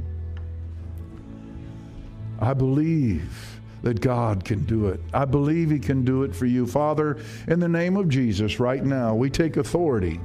I 2.43 2.53
believe 2.53 3.59
that 3.83 4.01
God 4.01 4.45
can 4.45 4.65
do 4.65 4.87
it. 4.87 4.99
I 5.13 5.25
believe 5.25 5.69
He 5.69 5.79
can 5.79 6.05
do 6.05 6.23
it 6.23 6.35
for 6.35 6.45
you. 6.45 6.65
Father, 6.65 7.17
in 7.47 7.59
the 7.59 7.67
name 7.67 7.97
of 7.97 8.09
Jesus, 8.09 8.59
right 8.59 8.83
now, 8.83 9.13
we 9.13 9.29
take 9.29 9.57
authority 9.57 10.19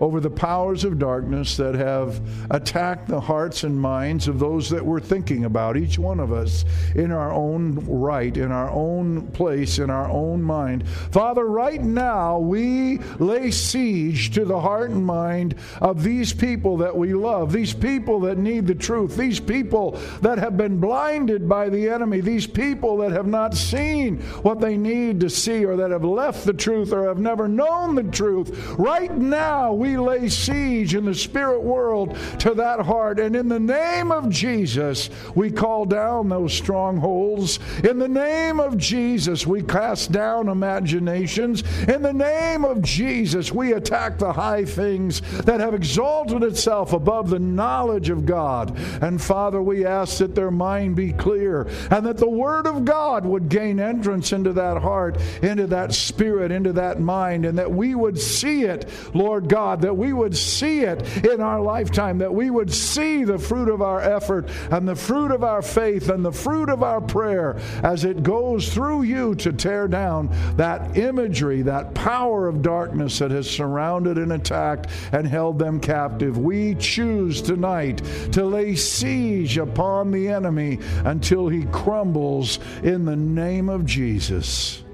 over 0.00 0.20
the 0.20 0.30
powers 0.30 0.84
of 0.84 0.98
darkness 0.98 1.56
that 1.56 1.74
have 1.74 2.20
attacked 2.50 3.08
the 3.08 3.20
hearts 3.20 3.64
and 3.64 3.78
minds 3.78 4.28
of 4.28 4.38
those 4.38 4.70
that 4.70 4.84
we're 4.84 5.00
thinking 5.00 5.44
about, 5.44 5.76
each 5.76 5.98
one 5.98 6.20
of 6.20 6.32
us 6.32 6.64
in 6.94 7.12
our 7.12 7.32
own 7.32 7.74
right, 7.86 8.36
in 8.36 8.50
our 8.50 8.70
own 8.70 9.26
place, 9.28 9.78
in 9.78 9.90
our 9.90 10.08
own 10.08 10.42
mind. 10.42 10.88
Father, 10.88 11.44
right 11.44 11.82
now 11.82 12.38
we 12.38 12.98
lay 13.18 13.50
siege 13.50 14.30
to 14.34 14.44
the 14.44 14.60
heart 14.60 14.90
and 14.90 15.04
mind 15.04 15.54
of 15.80 16.02
these 16.02 16.32
people 16.32 16.76
that 16.78 16.96
we 16.96 17.14
love, 17.14 17.52
these 17.52 17.74
people 17.74 18.20
that 18.20 18.38
need 18.38 18.66
the 18.66 18.74
truth, 18.74 19.16
these 19.16 19.40
people 19.40 19.92
that 20.22 20.38
have 20.38 20.56
been 20.56 20.78
blinded 20.78 21.48
by 21.48 21.68
the 21.68 21.88
enemy, 21.88 22.20
these 22.20 22.46
people 22.46 22.98
that 22.98 23.12
have 23.12 23.26
not 23.26 23.54
seen 23.54 24.18
what 24.42 24.60
they 24.60 24.76
need 24.76 25.20
to 25.20 25.30
see 25.30 25.64
or 25.64 25.76
that 25.76 25.90
have 25.90 26.04
left 26.04 26.44
the 26.44 26.52
truth 26.52 26.92
or 26.92 27.06
have 27.08 27.18
never 27.18 27.48
known 27.48 27.94
the 27.94 28.02
truth. 28.04 28.74
Right 28.78 29.12
now, 29.12 29.72
we 29.84 29.98
lay 29.98 30.30
siege 30.30 30.94
in 30.94 31.04
the 31.04 31.14
spirit 31.14 31.60
world 31.60 32.16
to 32.38 32.54
that 32.54 32.80
heart. 32.80 33.20
And 33.20 33.36
in 33.36 33.48
the 33.48 33.60
name 33.60 34.10
of 34.10 34.30
Jesus, 34.30 35.10
we 35.34 35.50
call 35.50 35.84
down 35.84 36.30
those 36.30 36.54
strongholds. 36.54 37.58
In 37.84 37.98
the 37.98 38.08
name 38.08 38.60
of 38.60 38.78
Jesus, 38.78 39.46
we 39.46 39.62
cast 39.62 40.10
down 40.10 40.48
imaginations. 40.48 41.64
In 41.86 42.00
the 42.00 42.14
name 42.14 42.64
of 42.64 42.80
Jesus, 42.80 43.52
we 43.52 43.74
attack 43.74 44.18
the 44.18 44.32
high 44.32 44.64
things 44.64 45.20
that 45.42 45.60
have 45.60 45.74
exalted 45.74 46.42
itself 46.42 46.94
above 46.94 47.28
the 47.28 47.38
knowledge 47.38 48.08
of 48.08 48.24
God. 48.24 48.74
And 49.02 49.20
Father, 49.20 49.60
we 49.60 49.84
ask 49.84 50.16
that 50.18 50.34
their 50.34 50.50
mind 50.50 50.96
be 50.96 51.12
clear 51.12 51.68
and 51.90 52.06
that 52.06 52.16
the 52.16 52.28
Word 52.28 52.66
of 52.66 52.86
God 52.86 53.26
would 53.26 53.50
gain 53.50 53.78
entrance 53.78 54.32
into 54.32 54.54
that 54.54 54.80
heart, 54.80 55.20
into 55.42 55.66
that 55.66 55.92
spirit, 55.92 56.52
into 56.52 56.72
that 56.72 57.00
mind, 57.00 57.44
and 57.44 57.58
that 57.58 57.70
we 57.70 57.94
would 57.94 58.18
see 58.18 58.64
it, 58.64 58.88
Lord 59.12 59.46
God 59.46 59.73
God, 59.74 59.82
that 59.82 59.96
we 59.96 60.12
would 60.12 60.36
see 60.36 60.80
it 60.82 61.24
in 61.24 61.40
our 61.40 61.60
lifetime, 61.60 62.18
that 62.18 62.32
we 62.32 62.48
would 62.48 62.72
see 62.72 63.24
the 63.24 63.40
fruit 63.40 63.68
of 63.68 63.82
our 63.82 64.00
effort 64.00 64.48
and 64.70 64.86
the 64.86 64.94
fruit 64.94 65.32
of 65.32 65.42
our 65.42 65.62
faith 65.62 66.10
and 66.10 66.24
the 66.24 66.30
fruit 66.30 66.68
of 66.68 66.84
our 66.84 67.00
prayer 67.00 67.56
as 67.82 68.04
it 68.04 68.22
goes 68.22 68.72
through 68.72 69.02
you 69.02 69.34
to 69.34 69.52
tear 69.52 69.88
down 69.88 70.30
that 70.56 70.96
imagery, 70.96 71.62
that 71.62 71.92
power 71.92 72.46
of 72.46 72.62
darkness 72.62 73.18
that 73.18 73.32
has 73.32 73.50
surrounded 73.50 74.16
and 74.16 74.32
attacked 74.32 74.86
and 75.10 75.26
held 75.26 75.58
them 75.58 75.80
captive. 75.80 76.38
We 76.38 76.76
choose 76.76 77.42
tonight 77.42 77.98
to 78.30 78.44
lay 78.44 78.76
siege 78.76 79.58
upon 79.58 80.12
the 80.12 80.28
enemy 80.28 80.78
until 81.04 81.48
he 81.48 81.64
crumbles 81.72 82.60
in 82.84 83.04
the 83.06 83.16
name 83.16 83.68
of 83.68 83.84
Jesus. 83.84 84.84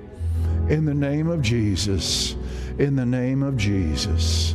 In 0.71 0.87
the 0.87 0.95
name 0.95 1.29
of 1.29 1.43
Jesus. 1.43 2.35
In 2.79 2.97
the 2.97 3.05
name 3.05 3.43
of 3.43 3.59
Jesus 3.59 4.55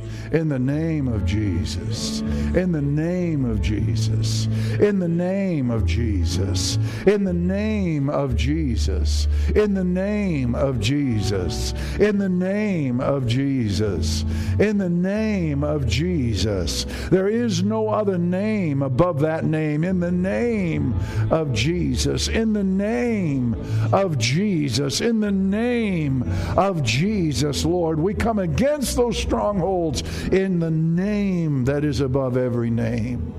in 0.31 0.49
the 0.49 0.59
name 0.59 1.07
of 1.07 1.25
Jesus. 1.25 2.21
In 2.21 2.71
the 2.71 2.81
name 2.81 3.45
of 3.45 3.61
Jesus. 3.61 4.45
In 4.79 4.99
the 4.99 5.07
name 5.07 5.69
of 5.69 5.85
Jesus. 5.85 6.77
In 7.05 7.23
the 7.23 7.33
name 7.33 8.09
of 8.09 8.35
Jesus. 8.35 9.27
In 9.55 9.73
the 9.73 9.83
name 9.83 10.55
of 10.55 10.79
Jesus. 10.79 11.73
In 11.99 12.17
the 12.17 12.29
name 12.29 13.01
of 13.01 13.27
Jesus. 13.27 14.23
In 14.59 14.77
the 14.77 14.89
name 14.89 15.63
of 15.63 15.85
Jesus. 15.87 16.85
There 17.09 17.27
is 17.27 17.63
no 17.63 17.89
other 17.89 18.17
name 18.17 18.81
above 18.81 19.19
that 19.21 19.43
name. 19.43 19.83
In 19.83 19.99
the 19.99 20.11
name 20.11 20.95
of 21.29 21.51
Jesus. 21.51 22.27
In 22.27 22.53
the 22.53 22.63
name 22.63 23.55
of 23.91 24.17
Jesus. 24.17 25.01
In 25.01 25.19
the 25.19 25.31
name 25.31 26.23
of 26.57 26.83
Jesus, 26.83 27.65
Lord, 27.65 27.99
we 27.99 28.13
come 28.13 28.39
against 28.39 28.95
those 28.95 29.17
strongholds 29.17 30.03
in 30.31 30.59
the 30.59 30.71
name 30.71 31.65
that 31.65 31.83
is 31.83 32.01
above 32.01 32.37
every 32.37 32.69
name. 32.69 33.33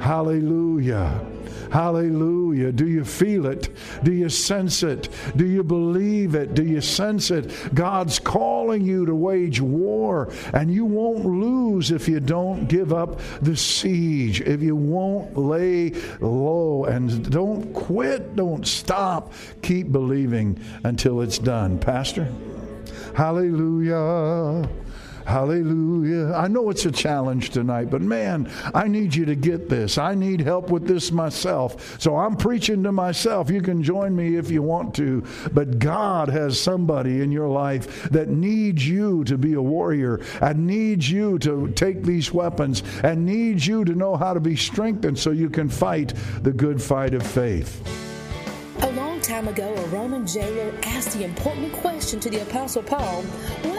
Hallelujah. 0.00 1.20
Hallelujah. 1.70 2.72
Do 2.72 2.88
you 2.88 3.04
feel 3.04 3.46
it? 3.46 3.68
Do 4.02 4.12
you 4.12 4.28
sense 4.28 4.82
it? 4.82 5.08
Do 5.36 5.46
you 5.46 5.62
believe 5.62 6.34
it? 6.34 6.54
Do 6.54 6.64
you 6.64 6.80
sense 6.80 7.30
it? 7.30 7.52
God's 7.74 8.18
calling 8.18 8.84
you 8.84 9.04
to 9.06 9.14
wage 9.14 9.60
war, 9.60 10.32
and 10.54 10.72
you 10.72 10.84
won't 10.84 11.26
lose 11.26 11.90
if 11.90 12.08
you 12.08 12.20
don't 12.20 12.68
give 12.68 12.92
up 12.92 13.20
the 13.42 13.56
siege, 13.56 14.40
if 14.40 14.62
you 14.62 14.76
won't 14.76 15.36
lay 15.36 15.90
low 16.20 16.84
and 16.84 17.30
don't 17.30 17.72
quit, 17.74 18.34
don't 18.34 18.66
stop. 18.66 19.32
Keep 19.62 19.92
believing 19.92 20.58
until 20.84 21.20
it's 21.20 21.38
done. 21.38 21.78
Pastor? 21.78 22.28
Hallelujah. 23.14 24.68
Hallelujah. 25.28 26.32
I 26.32 26.48
know 26.48 26.70
it's 26.70 26.86
a 26.86 26.90
challenge 26.90 27.50
tonight, 27.50 27.90
but 27.90 28.00
man, 28.00 28.50
I 28.72 28.88
need 28.88 29.14
you 29.14 29.26
to 29.26 29.34
get 29.34 29.68
this. 29.68 29.98
I 29.98 30.14
need 30.14 30.40
help 30.40 30.70
with 30.70 30.88
this 30.88 31.12
myself. 31.12 32.00
So 32.00 32.16
I'm 32.16 32.34
preaching 32.34 32.82
to 32.84 32.92
myself. 32.92 33.50
You 33.50 33.60
can 33.60 33.82
join 33.82 34.16
me 34.16 34.36
if 34.36 34.50
you 34.50 34.62
want 34.62 34.94
to, 34.94 35.22
but 35.52 35.78
God 35.78 36.30
has 36.30 36.58
somebody 36.58 37.20
in 37.20 37.30
your 37.30 37.48
life 37.48 38.08
that 38.08 38.28
needs 38.30 38.88
you 38.88 39.22
to 39.24 39.36
be 39.36 39.52
a 39.52 39.60
warrior 39.60 40.18
and 40.40 40.66
needs 40.66 41.10
you 41.10 41.38
to 41.40 41.72
take 41.72 42.04
these 42.04 42.32
weapons 42.32 42.82
and 43.04 43.26
needs 43.26 43.66
you 43.66 43.84
to 43.84 43.94
know 43.94 44.16
how 44.16 44.32
to 44.32 44.40
be 44.40 44.56
strengthened 44.56 45.18
so 45.18 45.30
you 45.30 45.50
can 45.50 45.68
fight 45.68 46.14
the 46.40 46.52
good 46.54 46.80
fight 46.80 47.12
of 47.12 47.22
faith. 47.22 47.82
A 48.80 48.92
long 48.92 49.20
time 49.20 49.48
ago, 49.48 49.74
a 49.74 49.86
Roman 49.88 50.26
jailer 50.26 50.72
asked 50.84 51.12
the 51.18 51.24
important 51.24 51.72
question 51.74 52.18
to 52.20 52.30
the 52.30 52.40
Apostle 52.40 52.82
Paul 52.82 53.24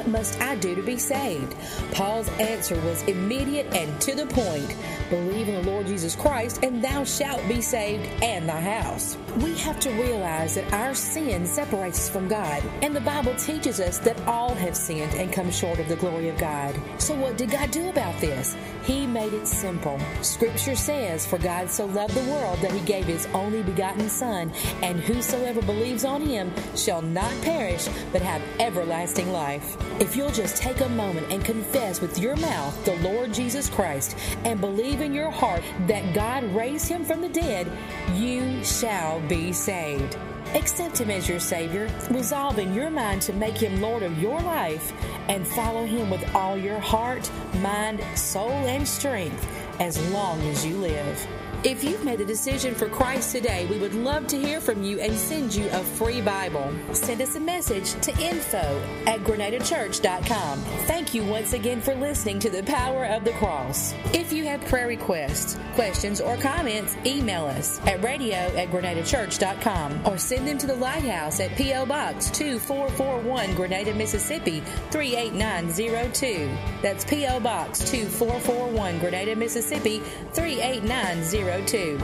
must 0.10 0.40
I 0.42 0.56
do 0.56 0.76
to 0.76 0.82
be 0.82 0.98
saved? 0.98 1.56
Paul's 1.92 2.30
answer 2.40 2.80
was 2.82 3.04
immediate 3.04 3.74
and 3.74 4.00
to 4.02 4.16
the 4.16 4.26
point 4.28 4.76
Believe 5.10 5.50
in 5.50 5.56
the 5.56 5.72
Lord 5.72 5.88
Jesus 5.88 6.16
Christ, 6.16 6.64
and 6.64 6.84
thou 6.84 7.04
shalt 7.04 7.46
be 7.48 7.62
saved 7.62 8.08
and 8.22 8.48
thy 8.48 8.62
house. 8.62 9.18
We 9.38 9.56
have 9.58 9.80
to 9.80 9.90
realize 9.90 10.54
that 10.54 10.72
our 10.72 10.94
sin 10.94 11.48
separates 11.48 11.98
us 11.98 12.10
from 12.10 12.28
God, 12.28 12.64
and 12.84 12.96
the 12.96 13.02
Bible 13.02 13.34
teaches 13.36 13.80
us 13.80 13.98
that 14.00 14.20
all 14.28 14.54
have 14.54 14.76
sinned 14.76 15.16
and 15.16 15.34
come 15.34 15.50
short 15.50 15.80
of 15.80 15.88
the 15.88 15.96
glory 15.96 16.30
of 16.30 16.38
God. 16.38 16.80
So, 17.00 17.16
what 17.16 17.38
did 17.38 17.50
God 17.50 17.72
do 17.72 17.90
about 17.90 18.20
this? 18.22 18.56
He 18.84 19.08
made 19.08 19.34
it 19.34 19.48
simple. 19.48 20.00
Scripture 20.22 20.76
says, 20.76 21.26
For 21.26 21.40
God 21.40 21.72
so 21.72 21.86
loved 21.86 22.14
the 22.14 22.32
world 22.32 22.60
that 22.60 22.72
he 22.72 22.80
gave 22.82 23.06
his 23.06 23.26
only 23.34 23.64
begotten 23.64 24.10
Son, 24.10 24.52
and 24.84 25.00
whosoever 25.00 25.62
believes 25.64 26.06
on 26.06 26.22
him 26.22 26.52
shall 26.76 27.02
not 27.02 27.34
perish, 27.42 27.88
but 28.12 28.22
have 28.22 28.42
everlasting 28.60 29.32
life. 29.32 29.76
If 30.00 30.16
you'll 30.16 30.32
just 30.32 30.56
take 30.56 30.80
a 30.80 30.88
moment 30.88 31.30
and 31.30 31.44
confess 31.44 32.00
with 32.00 32.18
your 32.18 32.38
mouth 32.38 32.86
the 32.86 32.96
Lord 32.98 33.34
Jesus 33.34 33.70
Christ 33.70 34.16
and 34.46 34.62
believe 34.62 35.02
in 35.02 35.14
your 35.14 35.30
heart 35.30 35.62
that 35.88 36.16
God 36.16 36.46
raised 36.56 36.88
him 36.88 37.04
from 37.04 37.20
the 37.22 37.28
dead, 37.28 37.70
you 38.16 38.64
shall 38.64 39.20
be 39.28 39.52
saved. 39.52 40.18
Accept 40.56 41.00
Him 41.00 41.12
as 41.12 41.30
your 41.30 41.40
Savior. 41.40 41.88
Resolve 42.10 42.58
in 42.58 42.74
your 42.74 42.90
mind 42.90 43.22
to 43.24 43.34
make 43.34 43.58
Him 43.58 43.82
Lord 43.82 44.02
of 44.02 44.18
your 44.20 44.40
life 44.42 44.94
and 45.28 45.48
follow 45.48 45.86
Him 45.86 46.10
with 46.10 46.34
all 46.34 46.58
your 46.58 46.80
heart, 46.80 47.30
mind, 47.56 48.02
soul, 48.16 48.50
and 48.50 48.88
strength 48.88 49.48
as 49.80 50.02
long 50.12 50.42
as 50.48 50.66
you 50.66 50.76
live. 50.78 51.28
If 51.66 51.84
you've 51.84 52.06
made 52.06 52.20
the 52.20 52.26
decision 52.26 52.74
for 52.74 52.88
Christ 52.88 53.34
today, 53.34 53.66
we 53.66 53.80
would 53.80 53.94
love 53.94 54.28
to 54.28 54.40
hear 54.40 54.62
from 54.62 54.82
you 54.82 55.02
and 55.02 55.14
send 55.14 55.54
you 55.54 55.68
a 55.72 55.84
free 55.84 56.22
Bible. 56.22 56.74
Send 56.94 57.22
us 57.22 57.36
a 57.36 57.40
message 57.40 57.92
to 58.00 58.12
info 58.18 58.82
at 59.06 59.20
grenadachurch.com. 59.26 60.60
Thank 60.88 61.14
you 61.14 61.26
once 61.26 61.52
again 61.52 61.82
for 61.82 61.94
listening 61.96 62.40
to 62.40 62.50
the 62.50 62.64
Power 62.64 63.04
of 63.08 63.26
the 63.26 63.34
Cross. 63.34 63.94
If 64.14 64.32
you 64.32 64.46
have 64.46 64.62
prayer 64.68 64.88
requests, 64.88 65.60
questions, 65.76 66.22
or 66.22 66.38
comments, 66.38 66.96
email 67.06 67.46
us 67.46 67.82
at 67.86 68.02
radio 68.02 68.38
at 68.38 68.70
grenadachurch.com 68.70 70.08
or 70.08 70.18
send 70.18 70.48
them 70.48 70.58
to 70.60 70.68
the 70.68 70.76
Lighthouse 70.76 71.42
at 71.42 71.54
P.O. 71.58 71.86
Box 71.88 72.30
2441 72.30 73.54
Grenada, 73.56 73.94
Mississippi 73.94 74.62
38902. 74.92 76.50
That's 76.82 77.04
P.O. 77.04 77.42
Box 77.42 77.80
2441 77.80 79.00
Grenada, 79.00 79.36
Mississippi 79.36 80.00
38902. 80.32 81.49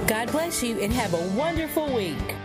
God 0.07 0.31
bless 0.31 0.63
you 0.63 0.79
and 0.79 0.91
have 0.91 1.13
a 1.13 1.21
wonderful 1.37 1.93
week. 1.93 2.35